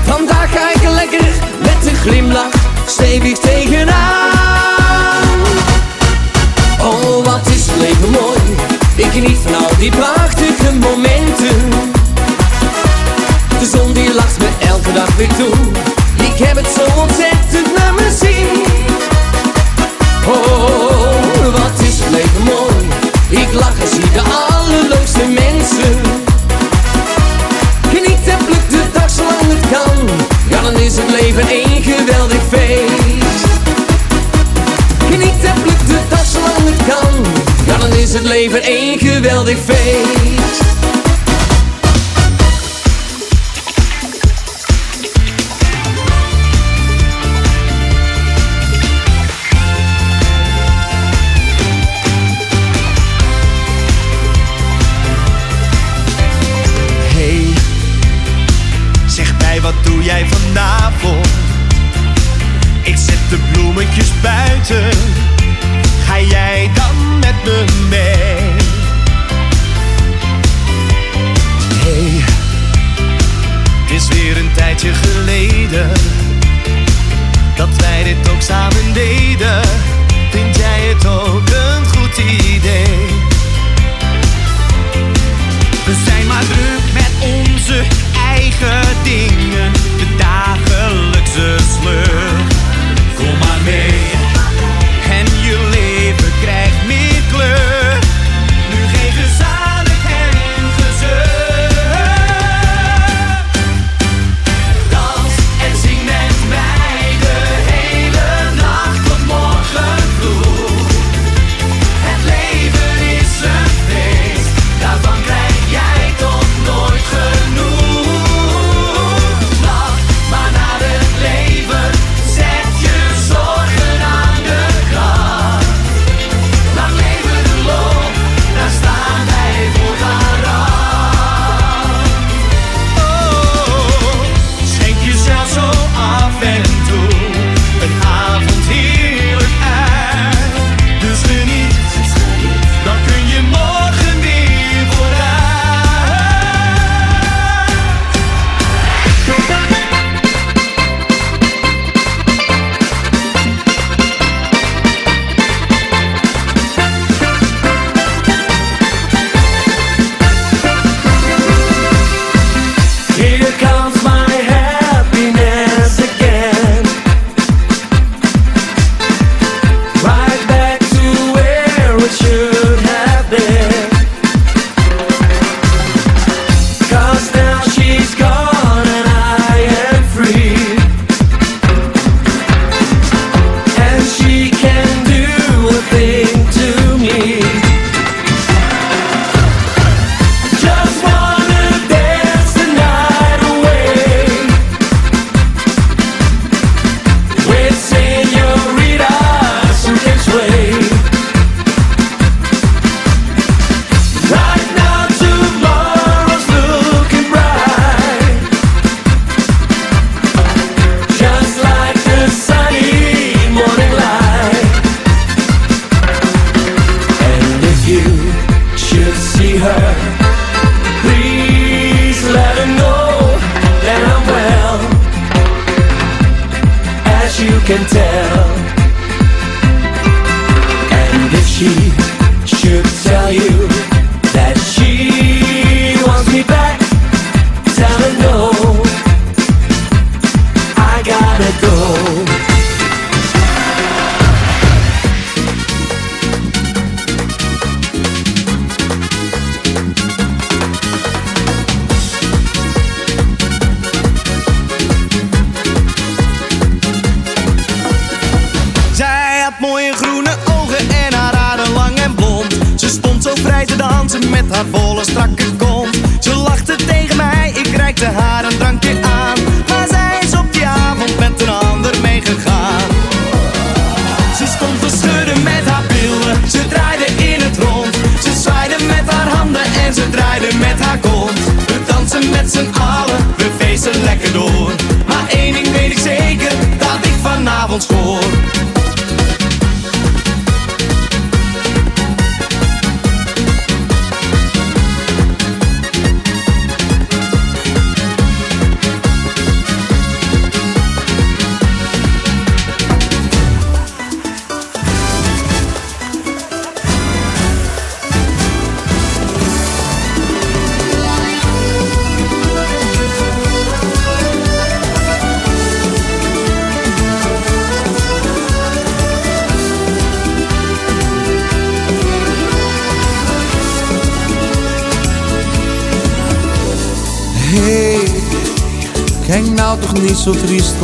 Vandaag 0.04 0.52
ga 0.52 0.72
ik 0.74 0.82
lekker 0.82 1.28
met 1.58 1.86
een 1.86 1.96
glimlach 1.96 2.52
stevig 2.86 3.38
tegenaan. 3.38 3.96
Oh, 6.80 7.24
wat 7.24 7.46
is 7.48 7.66
leven 7.78 8.10
mooi. 8.10 8.38
Ik 8.96 9.12
geniet 9.12 9.38
van 9.42 9.54
al 9.54 9.76
die 9.78 9.90
prachtige 9.90 10.25
leven 38.46 38.62
één 38.62 38.98
geweldig 38.98 39.58
feest. 39.58 40.15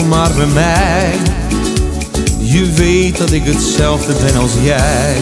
Maar 0.08 0.30
bij 0.34 0.46
mij. 0.46 1.14
Je 2.38 2.72
weet 2.72 3.18
dat 3.18 3.30
ik 3.30 3.44
hetzelfde 3.44 4.12
ben 4.24 4.40
als 4.40 4.52
jij. 4.62 5.16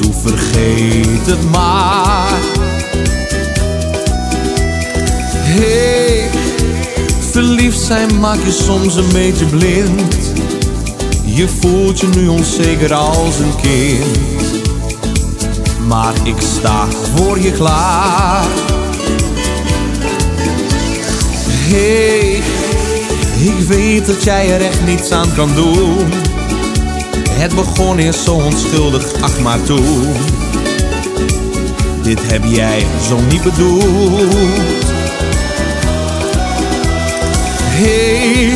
Toe 0.00 0.12
vergeet 0.22 1.26
het 1.26 1.50
maar. 1.50 2.38
Hey, 5.32 6.30
verliefd 7.30 7.80
zijn 7.80 8.20
maakt 8.20 8.42
je 8.42 8.52
soms 8.52 8.96
een 8.96 9.12
beetje 9.12 9.46
blind. 9.46 10.32
Je 11.24 11.48
voelt 11.60 12.00
je 12.00 12.06
nu 12.06 12.28
onzeker 12.28 12.94
als 12.94 13.38
een 13.38 13.56
kind. 13.62 14.62
Maar 15.86 16.14
ik 16.22 16.36
sta 16.38 16.86
voor 17.14 17.40
je 17.40 17.52
klaar. 17.52 18.44
Hey, 21.70 22.42
ik 23.44 23.58
weet 23.66 24.06
dat 24.06 24.22
jij 24.22 24.54
er 24.54 24.60
echt 24.60 24.84
niets 24.86 25.10
aan 25.10 25.34
kan 25.34 25.54
doen. 25.54 26.12
Het 27.30 27.54
begon 27.54 27.98
eerst 27.98 28.20
zo 28.20 28.34
onschuldig, 28.34 29.12
ach 29.20 29.40
maar 29.40 29.62
toe. 29.62 30.06
Dit 32.02 32.20
heb 32.32 32.44
jij 32.44 32.86
zo 33.08 33.18
niet 33.28 33.42
bedoeld. 33.42 34.34
Hey, 37.60 38.52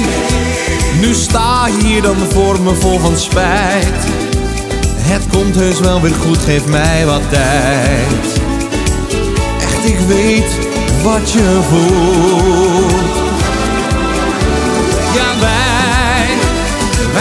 nu 1.01 1.15
sta 1.15 1.67
hier 1.83 2.03
dan 2.03 2.17
voor 2.17 2.61
me 2.61 2.75
vol 2.75 2.99
van 2.99 3.17
spijt. 3.17 4.05
Het 4.97 5.23
komt 5.33 5.55
heus 5.55 5.81
wel 5.81 6.01
weer 6.01 6.15
goed, 6.15 6.39
geef 6.39 6.67
mij 6.67 7.07
wat 7.07 7.23
tijd. 7.31 8.41
Echt, 9.61 9.85
ik 9.85 9.99
weet 9.99 10.59
wat 11.03 11.33
je 11.33 11.61
voelt. 11.69 12.78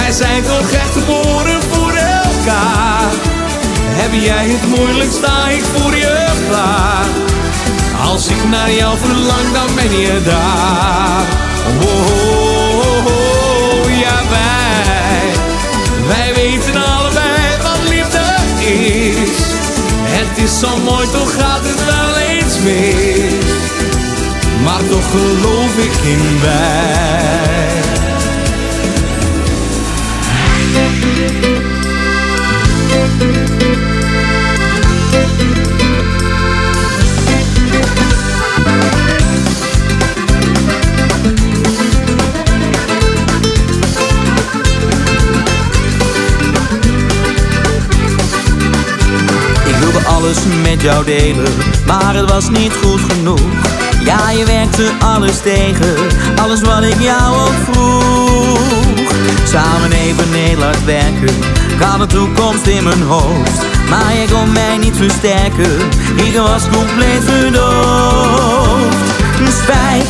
Wij 0.07 0.15
zijn 0.15 0.43
toch 0.43 0.71
echt 0.71 0.93
geboren 0.93 1.61
voor 1.71 1.91
elkaar. 1.91 3.11
Heb 4.01 4.13
jij 4.13 4.47
het 4.49 4.77
moeilijk, 4.77 5.11
sta 5.11 5.49
ik 5.49 5.63
voor 5.63 5.95
je 5.95 6.25
klaar. 6.49 7.05
Als 8.11 8.27
ik 8.27 8.43
naar 8.49 8.71
jou 8.71 8.97
verlang, 8.97 9.51
dan 9.53 9.75
ben 9.75 9.99
je 9.99 10.21
daar. 10.23 11.25
Oh, 11.67 11.91
oh, 11.91 12.85
oh, 12.87 13.05
oh, 13.05 13.99
ja, 13.99 14.17
wij, 14.29 15.25
wij 16.07 16.33
weten 16.33 16.85
allebei 16.95 17.57
wat 17.61 17.89
liefde 17.89 18.25
is. 18.59 19.37
Het 20.17 20.43
is 20.43 20.59
zo 20.59 20.77
mooi, 20.77 21.07
toch 21.11 21.33
gaat 21.33 21.63
het 21.63 21.85
wel 21.85 22.17
eens 22.17 22.55
mis. 22.63 23.51
Maar 24.63 24.81
toch 24.89 25.09
geloof 25.11 25.77
ik 25.77 25.95
in 26.03 26.39
wij. 26.41 28.16
Ik 49.65 49.75
wilde 49.79 50.07
alles 50.07 50.37
met 50.63 50.81
jou 50.81 51.05
delen, 51.05 51.45
maar 51.85 52.15
het 52.15 52.29
was 52.29 52.49
niet 52.49 52.73
goed 52.73 52.99
genoeg. 52.99 53.76
Ja, 54.07 54.29
je 54.29 54.45
werkte 54.45 54.91
alles 54.99 55.39
tegen, 55.41 55.95
alles 56.35 56.61
wat 56.61 56.83
ik 56.83 57.01
jou 57.01 57.35
ook 57.35 57.53
vroeg. 57.71 59.11
Samen 59.43 59.91
even 59.91 60.61
hard 60.61 60.85
werken, 60.85 61.35
ik 61.67 61.81
had 61.81 61.99
een 61.99 62.07
toekomst 62.07 62.67
in 62.67 62.83
mijn 62.83 63.01
hoofd. 63.01 63.61
Maar 63.89 64.13
je 64.13 64.25
kon 64.31 64.51
mij 64.51 64.77
niet 64.77 64.97
versterken, 64.97 65.77
ik 66.15 66.37
was 66.37 66.63
compleet 66.69 67.23
verdoofd. 67.23 68.95
Spijt 69.61 70.07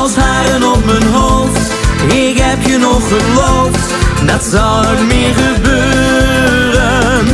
als 0.00 0.14
haren 0.14 0.62
op 0.72 0.84
mijn 0.84 1.12
hoofd, 1.12 1.72
ik 2.06 2.38
heb 2.38 2.62
je 2.62 2.78
nog 2.78 3.02
geloofd. 3.08 3.92
Dat 4.26 4.44
zal 4.44 4.82
nooit 4.82 5.06
meer 5.06 5.34
gebeuren. 5.34 7.26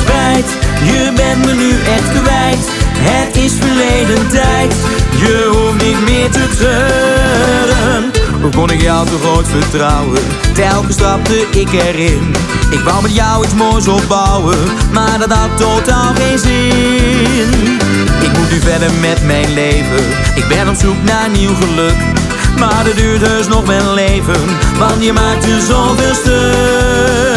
Spijt, 0.00 0.46
je 0.84 1.12
bent 1.14 1.46
me 1.46 1.52
nu 1.52 1.70
echt 1.70 2.22
kwijt. 2.22 2.77
Het 3.00 3.36
is 3.36 3.52
verleden 3.52 4.28
tijd, 4.28 4.74
je 5.10 5.50
hoeft 5.52 5.86
niet 5.86 6.00
meer 6.04 6.30
te 6.30 6.48
treuren. 6.56 8.10
Hoe 8.40 8.50
kon 8.50 8.70
ik 8.70 8.80
jou 8.82 9.06
toch 9.06 9.36
ooit 9.36 9.48
vertrouwen? 9.48 10.20
Telkens 10.54 10.94
stapte 10.94 11.46
ik 11.50 11.72
erin. 11.72 12.34
Ik 12.70 12.80
wou 12.80 13.02
met 13.02 13.14
jou 13.14 13.44
iets 13.44 13.54
moois 13.54 13.88
opbouwen, 13.88 14.58
maar 14.92 15.18
dat 15.18 15.32
had 15.32 15.56
totaal 15.56 16.14
geen 16.14 16.38
zin. 16.38 17.78
Ik 18.20 18.38
moet 18.38 18.50
nu 18.50 18.60
verder 18.60 18.90
met 19.00 19.24
mijn 19.26 19.54
leven. 19.54 20.04
Ik 20.34 20.48
ben 20.48 20.68
op 20.68 20.74
zoek 20.74 21.02
naar 21.02 21.28
nieuw 21.30 21.54
geluk. 21.54 21.96
Maar 22.58 22.84
dat 22.84 22.96
duurt 22.96 23.20
dus 23.20 23.48
nog 23.48 23.66
mijn 23.66 23.94
leven, 23.94 24.40
want 24.78 25.04
je 25.04 25.12
maakt 25.12 25.44
er 25.44 25.60
zoveel 25.60 26.14
stuk. 26.14 27.27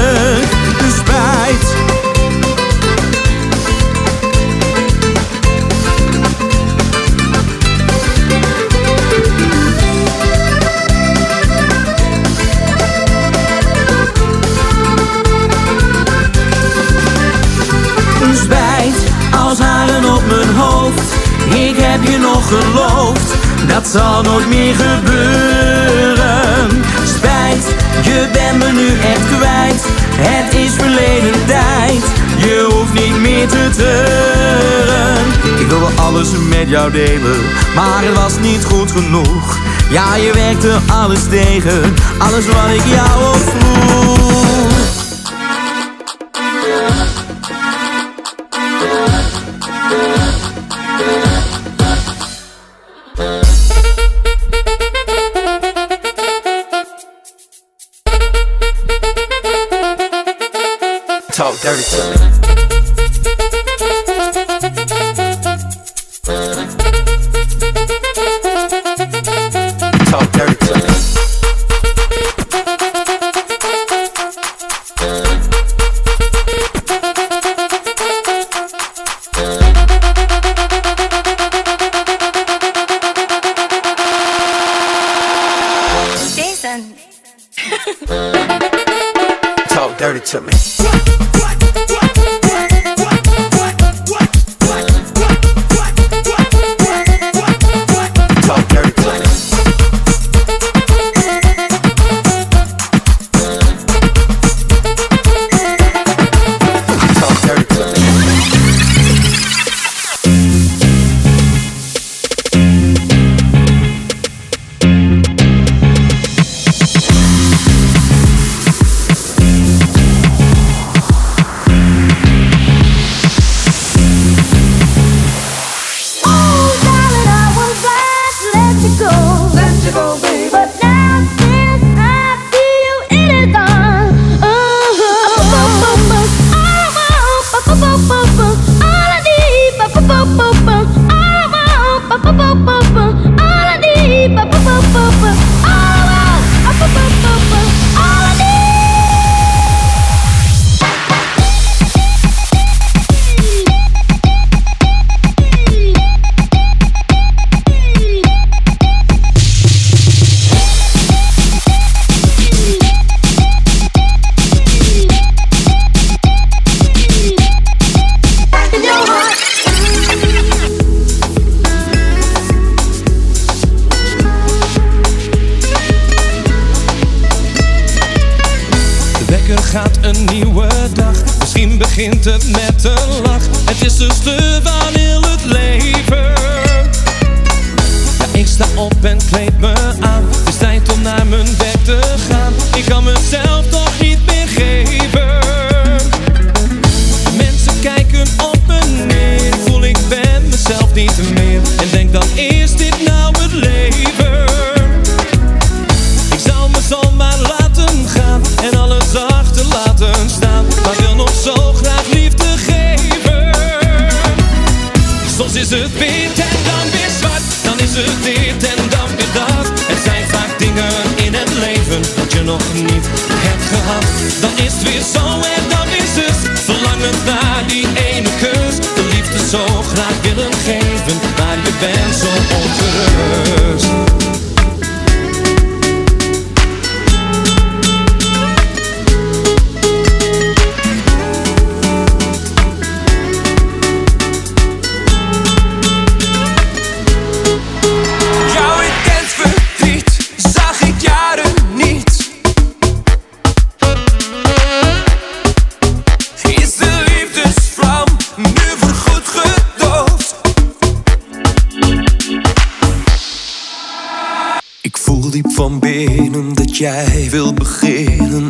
Ik 21.54 21.76
heb 21.78 22.04
je 22.04 22.18
nog 22.18 22.48
geloofd, 22.48 23.36
dat 23.68 23.88
zal 23.88 24.22
nooit 24.22 24.48
meer 24.48 24.76
gebeuren. 24.76 26.70
Spijt, 27.16 27.66
je 28.02 28.28
bent 28.34 28.58
me 28.64 28.72
nu 28.72 28.88
echt 28.88 29.38
kwijt. 29.38 29.86
Het 30.16 30.54
is 30.54 30.72
verleden 30.74 31.46
tijd, 31.46 32.04
je 32.38 32.68
hoeft 32.72 32.94
niet 32.94 33.20
meer 33.20 33.48
te 33.48 33.70
teuren. 33.78 35.26
Ik 35.60 35.68
wilde 35.68 35.90
alles 35.96 36.30
met 36.50 36.70
jou 36.70 36.92
delen, 36.92 37.40
maar 37.76 38.04
het 38.04 38.16
was 38.16 38.34
niet 38.42 38.66
goed 38.66 38.92
genoeg. 38.92 39.60
Ja, 39.90 40.16
je 40.16 40.32
werkte 40.34 40.80
alles 40.88 41.24
tegen, 41.30 41.94
alles 42.18 42.46
wat 42.46 42.70
ik 42.74 42.86
jou 42.86 43.24
al. 43.24 44.31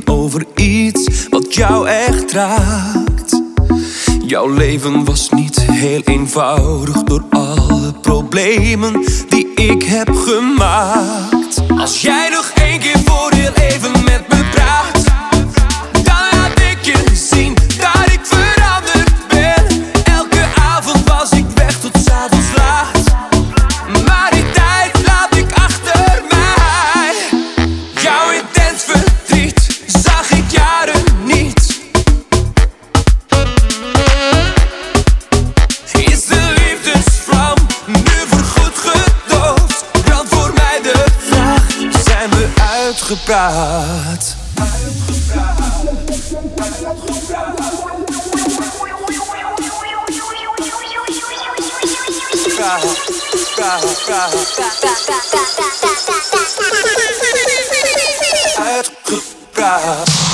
over 0.06 0.46
iets 0.56 1.28
wat 1.30 1.54
jou 1.56 1.88
echt 1.88 2.32
raakt. 2.32 3.42
Jouw 4.26 4.48
leven 4.54 5.06
was 5.06 5.30
niet 5.30 5.62
heel 5.62 6.02
eenvoudig 6.06 7.04
door 7.04 7.24
alle 7.30 7.94
problemen 8.02 9.06
die 9.30 9.54
ik 9.54 9.84
heb 9.84 10.16
gemaakt. 10.16 11.62
Als 11.78 12.02
jij 12.02 12.30
nog 12.30 12.52
één 12.56 12.80
keer 12.80 13.00
voor 13.06 13.32
heel 13.34 13.54
even 13.54 14.01
praat. 43.32 44.36
Uitgepraat. 58.58 60.31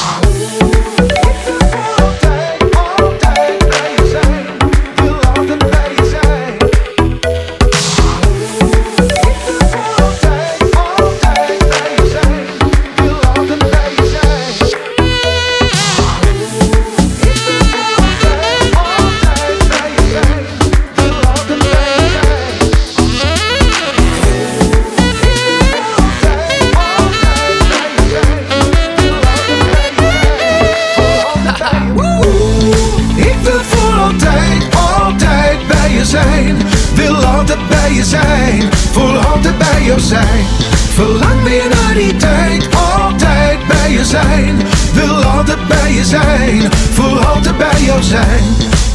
Bij 45.68 45.94
je 45.94 46.06
zijn, 46.06 46.72
voor 46.94 47.26
altijd 47.26 47.58
bij 47.58 47.82
jou 47.82 48.04
zijn. 48.04 48.44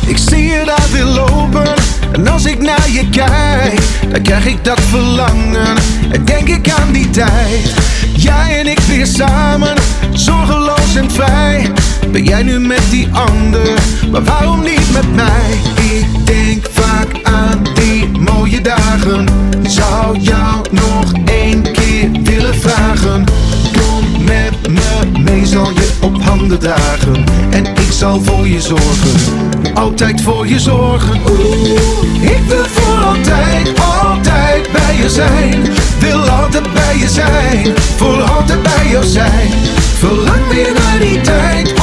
Ik 0.06 0.18
zie 0.18 0.44
je 0.44 0.62
daar 0.64 0.86
weer 0.92 1.04
lopen, 1.04 1.74
en 2.12 2.28
als 2.28 2.44
ik 2.44 2.62
naar 2.62 2.90
je 2.90 3.08
kijk, 3.08 3.80
dan 4.10 4.22
krijg 4.22 4.46
ik 4.46 4.64
dat 4.64 4.80
verlangen. 4.80 5.76
En 6.10 6.24
denk 6.24 6.48
ik 6.48 6.70
aan 6.70 6.92
die 6.92 7.10
tijd, 7.10 7.74
jij 8.16 8.58
en 8.60 8.66
ik 8.66 8.78
weer 8.78 9.06
samen, 9.06 9.74
zorgeloos 10.12 10.94
en 10.96 11.10
vrij. 11.10 11.70
Ben 12.10 12.24
jij 12.24 12.42
nu 12.42 12.58
met 12.58 12.82
die 12.90 13.08
ander, 13.12 13.78
maar 14.10 14.24
waarom 14.24 14.62
niet 14.62 14.92
met 14.92 15.14
mij? 15.14 15.60
Ik 15.96 16.26
denk 16.26 16.66
vaak 16.72 17.08
aan 17.22 17.62
die 17.74 18.08
mooie 18.18 18.60
dagen. 18.60 19.28
Zou 19.62 20.18
jou 20.18 20.64
nog 20.70 21.12
één 21.24 21.72
keer 21.72 22.10
willen 22.22 22.60
vragen. 22.60 23.24
Kom 23.72 24.24
met 24.24 24.68
me 24.68 25.20
mee, 25.20 25.46
zal 25.46 25.70
je 25.70 25.81
op 26.02 26.22
handen 26.22 26.58
dragen. 26.58 27.24
En 27.50 27.66
ik 27.66 27.92
zal 27.92 28.20
voor 28.20 28.48
je 28.48 28.60
zorgen, 28.60 29.74
altijd 29.74 30.22
voor 30.22 30.46
je 30.46 30.60
zorgen. 30.60 31.20
Oeh, 31.30 32.22
ik 32.22 32.42
wil 32.48 32.64
voor 32.64 33.04
altijd, 33.04 33.72
altijd 34.02 34.72
bij 34.72 34.96
je 34.96 35.08
zijn. 35.10 35.62
Wil 35.98 36.28
altijd 36.28 36.72
bij 36.72 36.98
je 36.98 37.08
zijn, 37.08 37.78
voor 37.96 38.22
altijd 38.22 38.62
bij 38.62 38.88
jou 38.90 39.04
zijn. 39.04 39.50
Verlang 39.98 40.48
weer 40.48 40.72
naar 40.72 40.98
die 40.98 41.20
tijd, 41.20 41.74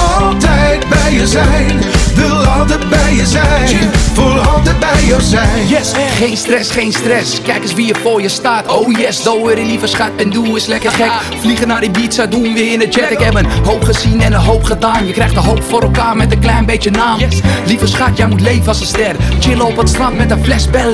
bij 0.89 1.13
je 1.13 1.27
zijn. 1.27 1.79
Wil 2.15 2.45
altijd 2.45 2.89
bij 2.89 3.13
je 3.13 3.25
zijn, 3.25 3.89
voor 4.13 4.39
altijd 4.39 4.79
bij 4.79 5.03
jou 5.05 5.21
zijn. 5.21 5.67
Yes, 5.67 5.91
geen 6.17 6.37
stress, 6.37 6.71
geen 6.71 6.91
stress. 6.93 7.41
Kijk 7.41 7.63
eens 7.63 7.73
wie 7.73 7.93
er 7.93 7.99
voor 7.99 8.21
je 8.21 8.29
staat. 8.29 8.67
Oh 8.67 8.97
yes, 8.97 9.23
doe 9.23 9.51
er 9.51 9.65
lieve 9.65 9.87
schat 9.87 10.09
en 10.17 10.29
doe 10.29 10.47
eens 10.47 10.65
lekker 10.65 10.91
gek. 10.91 11.11
Vliegen 11.39 11.67
naar 11.67 11.83
Ibiza, 11.83 12.25
doen 12.25 12.53
we 12.53 12.71
in 12.71 12.79
de 12.79 12.87
jet. 12.87 13.11
Ik 13.11 13.19
heb 13.19 13.35
een 13.35 13.47
hoop 13.63 13.83
gezien 13.83 14.21
en 14.21 14.33
een 14.33 14.39
hoop 14.39 14.63
gedaan. 14.63 15.05
Je 15.05 15.13
krijgt 15.13 15.35
een 15.35 15.43
hoop 15.43 15.63
voor 15.63 15.81
elkaar 15.81 16.15
met 16.15 16.31
een 16.31 16.39
klein 16.39 16.65
beetje 16.65 16.91
naam. 16.91 17.19
Lieve 17.65 17.87
schat, 17.87 18.17
jij 18.17 18.27
moet 18.27 18.41
leven 18.41 18.67
als 18.67 18.79
een 18.79 18.87
ster. 18.87 19.15
Chillen 19.39 19.65
op 19.65 19.77
het 19.77 19.89
strand 19.89 20.17
met 20.17 20.31
een 20.31 20.43
fles 20.43 20.69
Bel. 20.69 20.93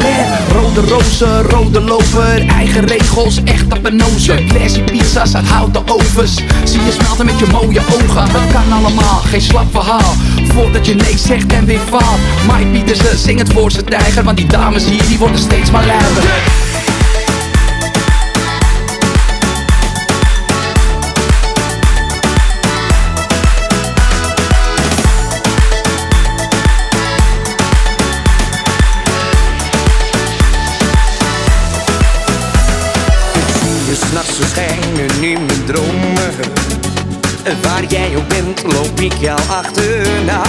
Rode 0.51 0.81
rozen, 0.81 1.41
rode 1.41 1.81
loper. 1.81 2.47
Eigen 2.47 2.85
regels, 2.85 3.43
echt 3.43 3.63
op 3.73 3.85
een 3.85 3.95
nozen. 3.95 4.47
Classy 4.47 4.81
pizza's 4.81 5.35
uit 5.35 5.47
houten 5.47 5.83
ovens. 5.87 6.35
Zie 6.63 6.81
je 6.85 6.91
smelten 6.91 7.25
met 7.25 7.39
je 7.39 7.45
mooie 7.51 7.79
ogen. 7.79 8.31
Dat 8.31 8.51
kan 8.51 8.73
allemaal, 8.73 9.19
geen 9.19 9.41
slap 9.41 9.75
Voordat 10.53 10.85
je 10.85 10.95
nee 10.95 11.17
zegt 11.17 11.53
en 11.53 11.65
weer 11.65 11.79
faalt. 11.89 12.19
Mike 12.51 12.69
Pietersen, 12.71 13.17
zing 13.17 13.39
het 13.39 13.53
voor 13.53 13.71
zijn 13.71 13.85
tijger. 13.85 14.23
Want 14.23 14.37
die 14.37 14.47
dames 14.47 14.85
hier, 14.85 15.07
die 15.07 15.17
worden 15.17 15.39
steeds 15.39 15.71
maar 15.71 15.85
lijver. 15.85 16.64
Waar 37.61 37.85
jij 37.87 38.15
ook 38.15 38.27
bent, 38.27 38.63
loop 38.73 38.99
ik 38.99 39.13
jou 39.13 39.39
achterna. 39.49 40.43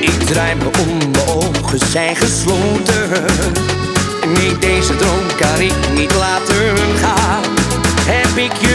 Ik 0.00 0.20
draai 0.20 0.54
me 0.54 0.70
om, 0.80 0.98
mijn 0.98 1.28
ogen 1.28 1.78
zijn 1.90 2.16
gesloten. 2.16 3.08
Nee, 4.34 4.58
deze 4.58 4.96
droom 4.96 5.26
kan 5.38 5.60
ik 5.60 5.74
niet 5.94 6.14
laten 6.14 6.76
gaan. 7.00 7.42
Heb 8.06 8.36
ik 8.36 8.52
je 8.60 8.74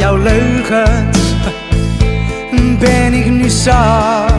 jouw 0.00 0.16
leugens 0.16 1.18
ben 2.78 3.14
ik 3.14 3.30
nu 3.30 3.48
zat. 3.48 4.32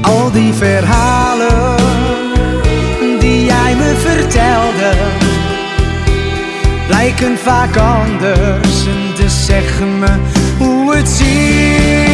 Al 0.00 0.30
die 0.32 0.52
verhalen 0.52 1.76
die 3.20 3.44
jij 3.44 3.74
me 3.76 3.94
vertelde, 3.96 4.92
lijken 6.88 7.38
vaak 7.38 7.76
anders. 7.76 8.86
En 8.86 9.14
dus 9.16 9.44
zeg 9.44 9.80
me 9.80 10.08
hoe 10.58 10.96
het 10.96 11.08
zit. 11.08 12.07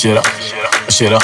Shit 0.00 0.16
up, 0.16 0.24
shit 0.88 1.12
up. 1.12 1.22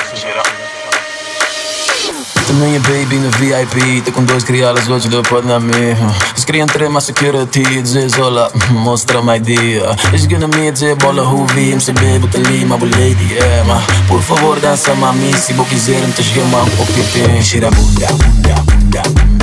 Também 2.47 2.77
é 2.77 2.79
baby 2.79 3.17
no 3.17 3.31
VIP 3.31 4.03
Tô 4.03 4.13
com 4.13 4.23
dois 4.23 4.45
criados, 4.45 4.87
hoje 4.87 5.09
do 5.09 5.23
pode 5.23 5.47
na 5.47 5.59
minha 5.59 5.97
Eles 6.33 6.45
queriam 6.45 6.67
ter 6.67 6.87
mais 6.91 7.05
security 7.05 7.63
Dizer 7.81 8.21
olá, 8.21 8.51
mostra 8.73 9.23
my 9.23 9.41
dia. 9.41 9.97
Eles 10.09 10.27
querem 10.27 10.47
me 10.49 10.71
dizer 10.71 10.95
bola 10.97 11.23
ruvi 11.23 11.75
Me 11.75 11.81
saber 11.81 12.19
botar 12.19 12.37
lima, 12.37 12.77
lady, 12.77 13.33
yeah 13.33 13.65
ma. 13.65 13.83
Por 14.09 14.21
favor 14.21 14.61
dança 14.61 14.95
mami 14.95 15.33
Se 15.33 15.55
vou 15.55 15.65
quiser, 15.65 16.03
tens 16.15 16.29
gama 16.33 16.63
um 16.63 16.71
pouco 16.77 16.93
de 16.93 17.43
Shira 17.43 17.71
bunda, 17.71 18.07
bunda, 18.09 18.55
bunda, 18.63 18.63
bunda, 18.63 19.03
bunda, 19.09 19.36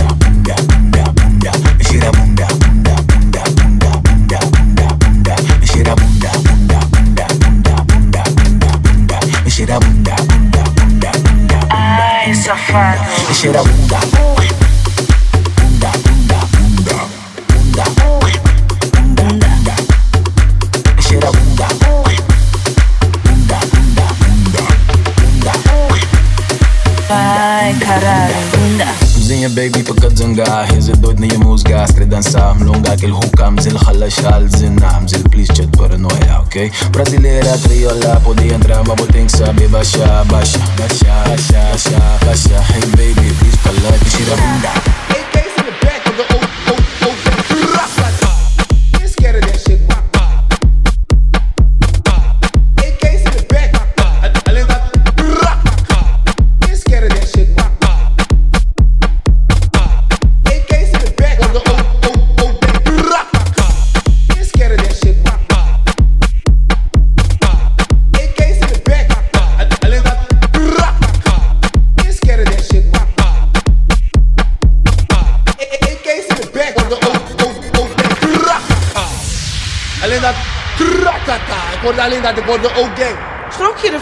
da 32.14 32.20
nsamlu 32.22 32.76
ngak 32.78 33.04
il-ħuka 33.08 33.48
mżil 33.56 33.78
ħalla 33.82 34.10
xal 34.14 34.46
zinna 34.54 34.92
mżil 35.02 35.24
please 35.34 35.56
ċet 35.58 35.74
paranoja, 35.80 36.44
ok? 36.44 36.70
Brazilera 36.94 37.58
triola 37.66 38.20
podi 38.26 38.52
jentra 38.54 38.84
ma 38.86 38.94
botin 39.02 39.30
sabi 39.34 39.66
baxa 39.74 40.22
baxa 40.30 40.62
baxa 40.78 41.22
baxa 41.34 42.02
baxa 42.28 42.66
hey 42.70 42.86
baby 42.94 43.34
please 43.40 43.58
palla 43.66 43.98
bixira 44.04 44.38
binda 44.44 44.93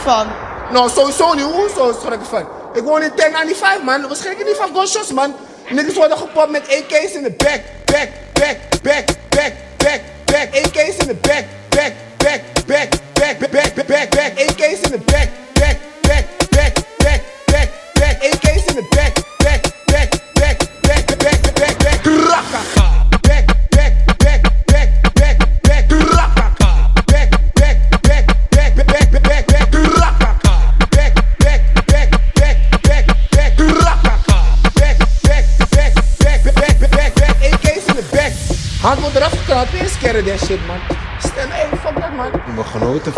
Ervan? 0.05 0.27
Nou, 0.71 0.89
sowieso 0.89 1.33
niet. 1.33 1.43
Hoezo 1.43 1.93
schrok 1.99 2.13
ik 2.13 2.25
van? 2.29 2.47
Ik 2.73 2.83
woon 2.83 3.01
in 3.01 3.11
1095, 3.15 3.83
man. 3.83 4.07
Waarschijnlijk 4.07 4.47
niet 4.47 4.57
van 4.57 4.75
gunshots, 4.75 5.11
man. 5.11 5.35
Niggas 5.69 5.95
worden 5.95 6.17
gepopt 6.17 6.49
met 6.49 6.61
AK's 6.61 7.11
in 7.13 7.23
de 7.23 7.31
back, 7.31 7.61
back, 7.85 8.09
back, 8.33 8.57
back, 8.81 9.05
back, 9.29 9.53
back, 9.77 10.01
back. 10.25 10.47
AK's 10.65 10.97
in 10.97 11.07
de 11.07 11.15
back, 11.21 11.43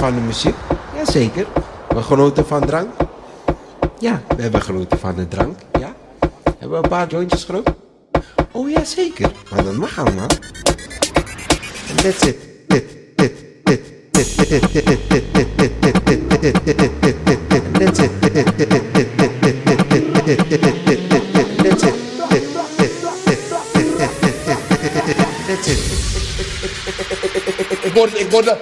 van 0.03 0.15
de 0.15 0.21
muziek. 0.21 0.55
Jazeker. 0.95 1.47
We 1.89 2.01
genoten 2.01 2.45
van 2.45 2.65
drank. 2.65 2.89
Ja, 3.99 4.21
we 4.35 4.41
hebben 4.41 4.61
genoten 4.61 4.99
van 4.99 5.15
de 5.15 5.27
drank. 5.27 5.59
Ja. 5.79 5.93
Hebben 6.43 6.69
we 6.69 6.83
een 6.83 6.89
paar 6.89 7.07
jointjes 7.07 7.43
gerookt? 7.43 7.71
Oh 8.51 8.69
ja, 8.69 8.83
zeker. 8.83 9.31
Maar 9.51 9.63
dat 9.63 9.73
mag 9.73 9.99
allemaal. 9.99 10.27
En 11.89 11.95
that's 11.95 12.21
it. 12.21 12.35
Dit, 12.67 12.83
dit, 13.15 13.33
dit, 13.63 13.81
dit, 14.11 14.37
dit, 14.37 14.47
dit, 14.47 14.73
dit, 14.73 15.09
dit, 15.09 15.09
dit, 15.09 15.49
dit, 15.57 15.81
dit, 15.81 16.05
dit, 16.05 16.21
it. 16.43 16.55
It. 16.67 16.87
It. 25.67 25.93
Ik 27.83 27.93
word, 27.93 28.19
ik 28.19 28.31
word 28.31 28.55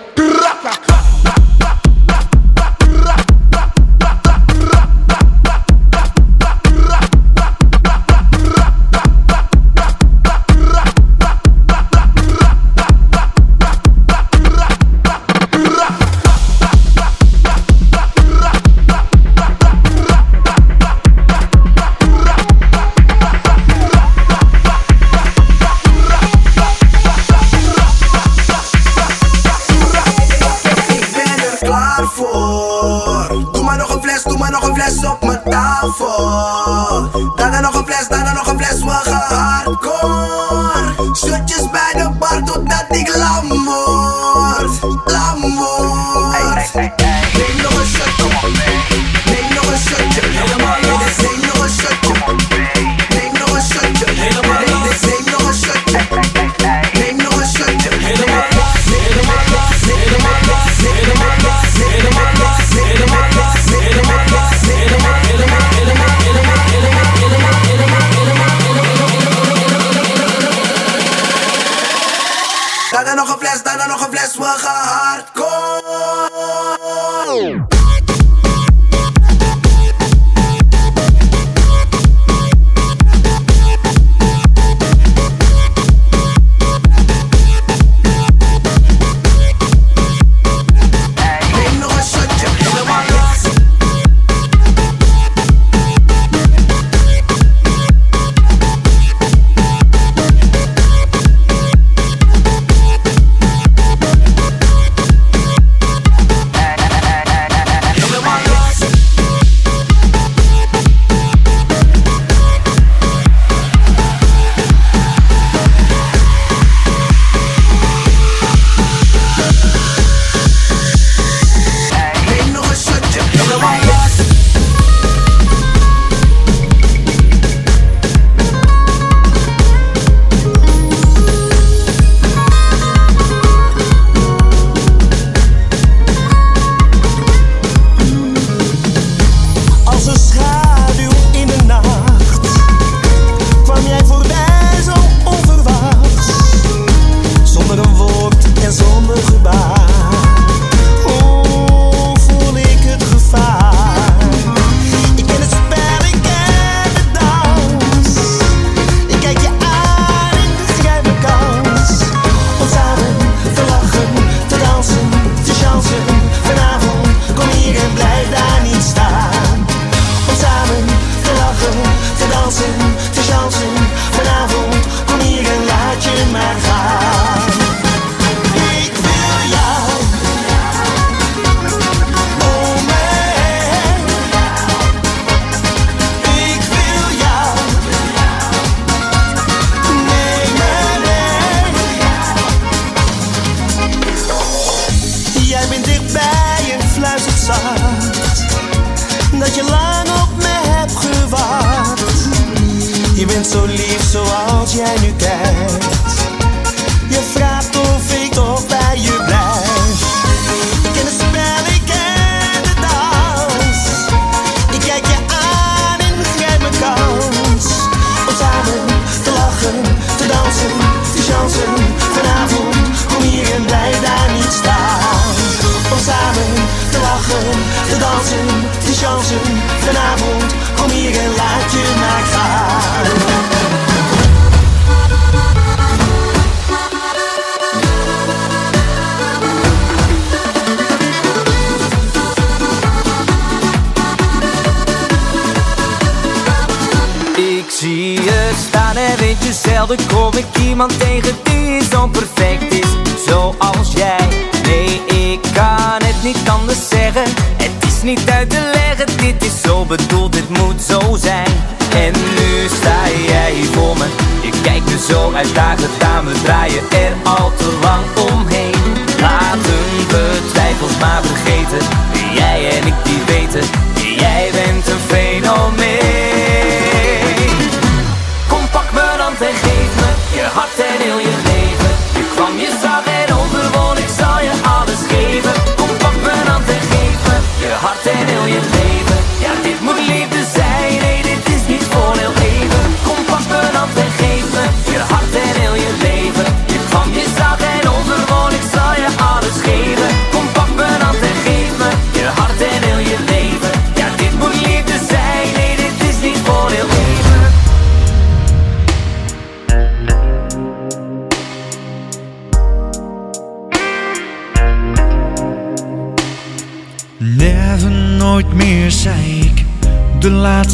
zo 259.52 259.86
bedoeld, 259.86 260.34
dit 260.34 260.50
moet 260.50 260.82
zo 260.82 261.00
zijn. 261.16 261.52
En 261.94 262.12
nu 262.12 262.68
sta 262.80 263.00
jij 263.28 263.54
voor 263.72 263.98
me. 263.98 264.06
Je 264.42 264.52
kijkt 264.62 264.86
me 264.86 264.98
zo 265.10 265.32
uitdagend 265.34 266.04
aan 266.04 266.26
We 266.26 266.42
draaien 266.44 266.84
er 266.92 267.14
al 267.24 267.52
te 267.58 267.78
lang 267.82 268.32
omheen. 268.32 268.76
Laten 269.20 269.82
we 270.08 270.50
twijfels 270.52 270.98
maar 271.00 271.22
vergeten 271.24 271.88
Jij 272.36 272.70
en 272.70 272.88
ik 272.88 272.94
die 273.04 273.22
weten 273.26 273.91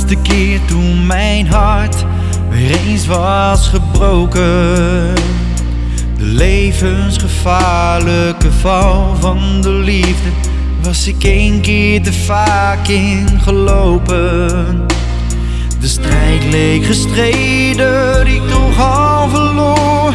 laatste 0.07 0.33
keer 0.33 0.59
toen 0.65 1.05
mijn 1.05 1.47
hart 1.47 2.05
weer 2.49 2.79
eens 2.87 3.07
was 3.07 3.67
gebroken. 3.67 5.13
De 6.17 6.23
levensgevaarlijke 6.23 8.51
val 8.51 9.15
van 9.19 9.61
de 9.61 9.69
liefde 9.69 10.29
was 10.81 11.07
ik 11.07 11.23
één 11.23 11.61
keer 11.61 12.03
te 12.03 12.13
vaak 12.13 12.87
ingelopen. 12.87 14.85
De 15.79 15.87
strijd 15.87 16.43
leek 16.49 16.85
gestreden, 16.85 18.27
ik 18.27 18.47
toch 18.47 18.79
al 18.79 19.29
verloor. 19.29 20.13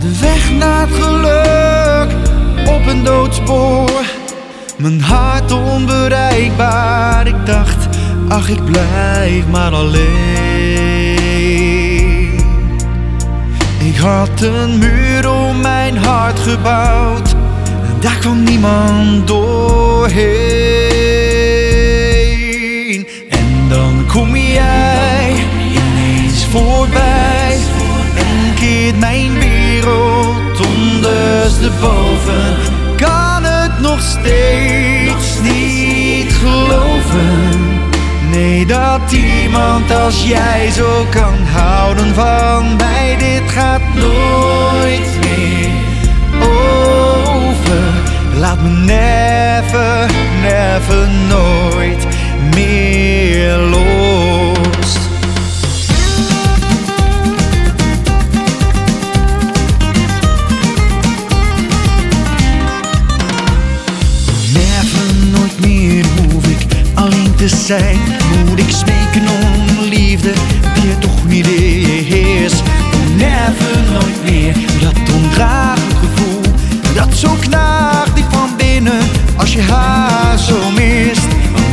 De 0.00 0.18
weg 0.20 0.52
naar 0.58 0.88
het 0.88 1.02
geluk 1.02 2.12
op 2.68 2.86
een 2.86 3.04
doodspoor. 3.04 4.04
Mijn 4.78 5.00
hart 5.00 5.52
onbereikbaar, 5.52 7.26
ik 7.26 7.46
dacht, 7.46 7.81
ach 8.28 8.48
ik 8.48 8.64
blijf 8.64 9.46
maar 9.50 9.72
alleen. 9.72 10.12
Ik 13.84 13.96
had 13.96 14.40
een 14.40 14.78
muur 14.78 15.30
om 15.30 15.60
mijn 15.60 15.96
hart 15.96 16.38
gebouwd, 16.38 17.34
en 17.82 17.96
daar 18.00 18.16
kwam 18.16 18.42
niemand 18.42 19.26
doorheen. 19.26 20.20
En 23.28 23.68
dan 23.68 24.04
kom 24.06 24.36
jij 24.36 25.32
ineens 25.70 26.44
voorbij, 26.44 27.58
en 28.14 28.54
keert 28.54 28.98
mijn 28.98 29.38
wereld 29.38 30.60
ondersteboven. 30.76 32.56
Kan 32.96 33.44
het 33.44 33.80
nog 33.80 34.00
steeds 34.00 35.40
niet 35.42 36.32
geloven. 36.32 37.71
Nee, 38.32 38.66
dat 38.66 39.12
iemand 39.12 39.90
als 39.90 40.24
jij 40.26 40.70
zo 40.70 41.06
kan 41.10 41.34
houden 41.52 42.14
van 42.14 42.76
mij. 42.76 43.16
Dit 43.18 43.50
gaat 43.50 43.94
nooit 43.94 45.18
meer 45.20 45.70
over. 46.40 47.82
Laat 48.36 48.62
me 48.62 48.68
never, 48.68 50.10
never, 50.42 51.08
nooit 51.28 52.06
meer 52.54 53.56
los. 53.56 54.98
Never, 64.52 65.14
nooit 65.30 65.60
meer 65.60 66.04
hoef 66.16 66.46
ik 66.46 66.66
alleen 66.94 67.34
te 67.34 67.48
zijn. 67.48 68.21
Moet 68.48 68.58
ik 68.58 68.70
smeken 68.70 69.28
om 69.28 69.84
liefde 69.88 70.32
die 70.74 70.90
er 70.90 70.98
toch 70.98 71.24
niet 71.24 71.46
is. 71.46 72.52
Never, 73.16 73.92
nooit 73.92 74.24
meer 74.24 74.54
dat 74.80 75.14
ondraaglijk 75.14 75.98
gevoel. 75.98 76.40
Dat 76.94 77.14
zo 77.14 77.36
knaagt 77.40 78.14
diep 78.14 78.26
van 78.30 78.50
binnen 78.56 79.02
als 79.36 79.52
je 79.52 79.62
haar 79.62 80.38
zo 80.38 80.70
mist. 80.70 81.26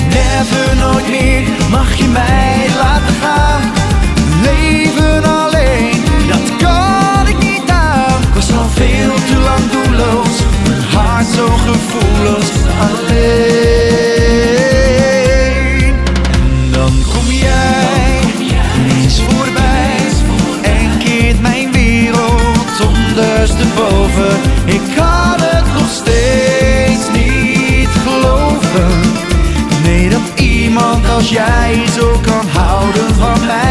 Never, 0.09 0.75
nooit 0.79 1.09
meer 1.09 1.43
mag 1.69 1.95
je 1.95 2.07
mij 2.07 2.67
laten 2.77 3.08
als 31.19 31.29
jij 31.29 31.85
zo 31.87 32.19
kan 32.21 32.47
houden 32.47 33.15
van 33.15 33.45
mij. 33.45 33.68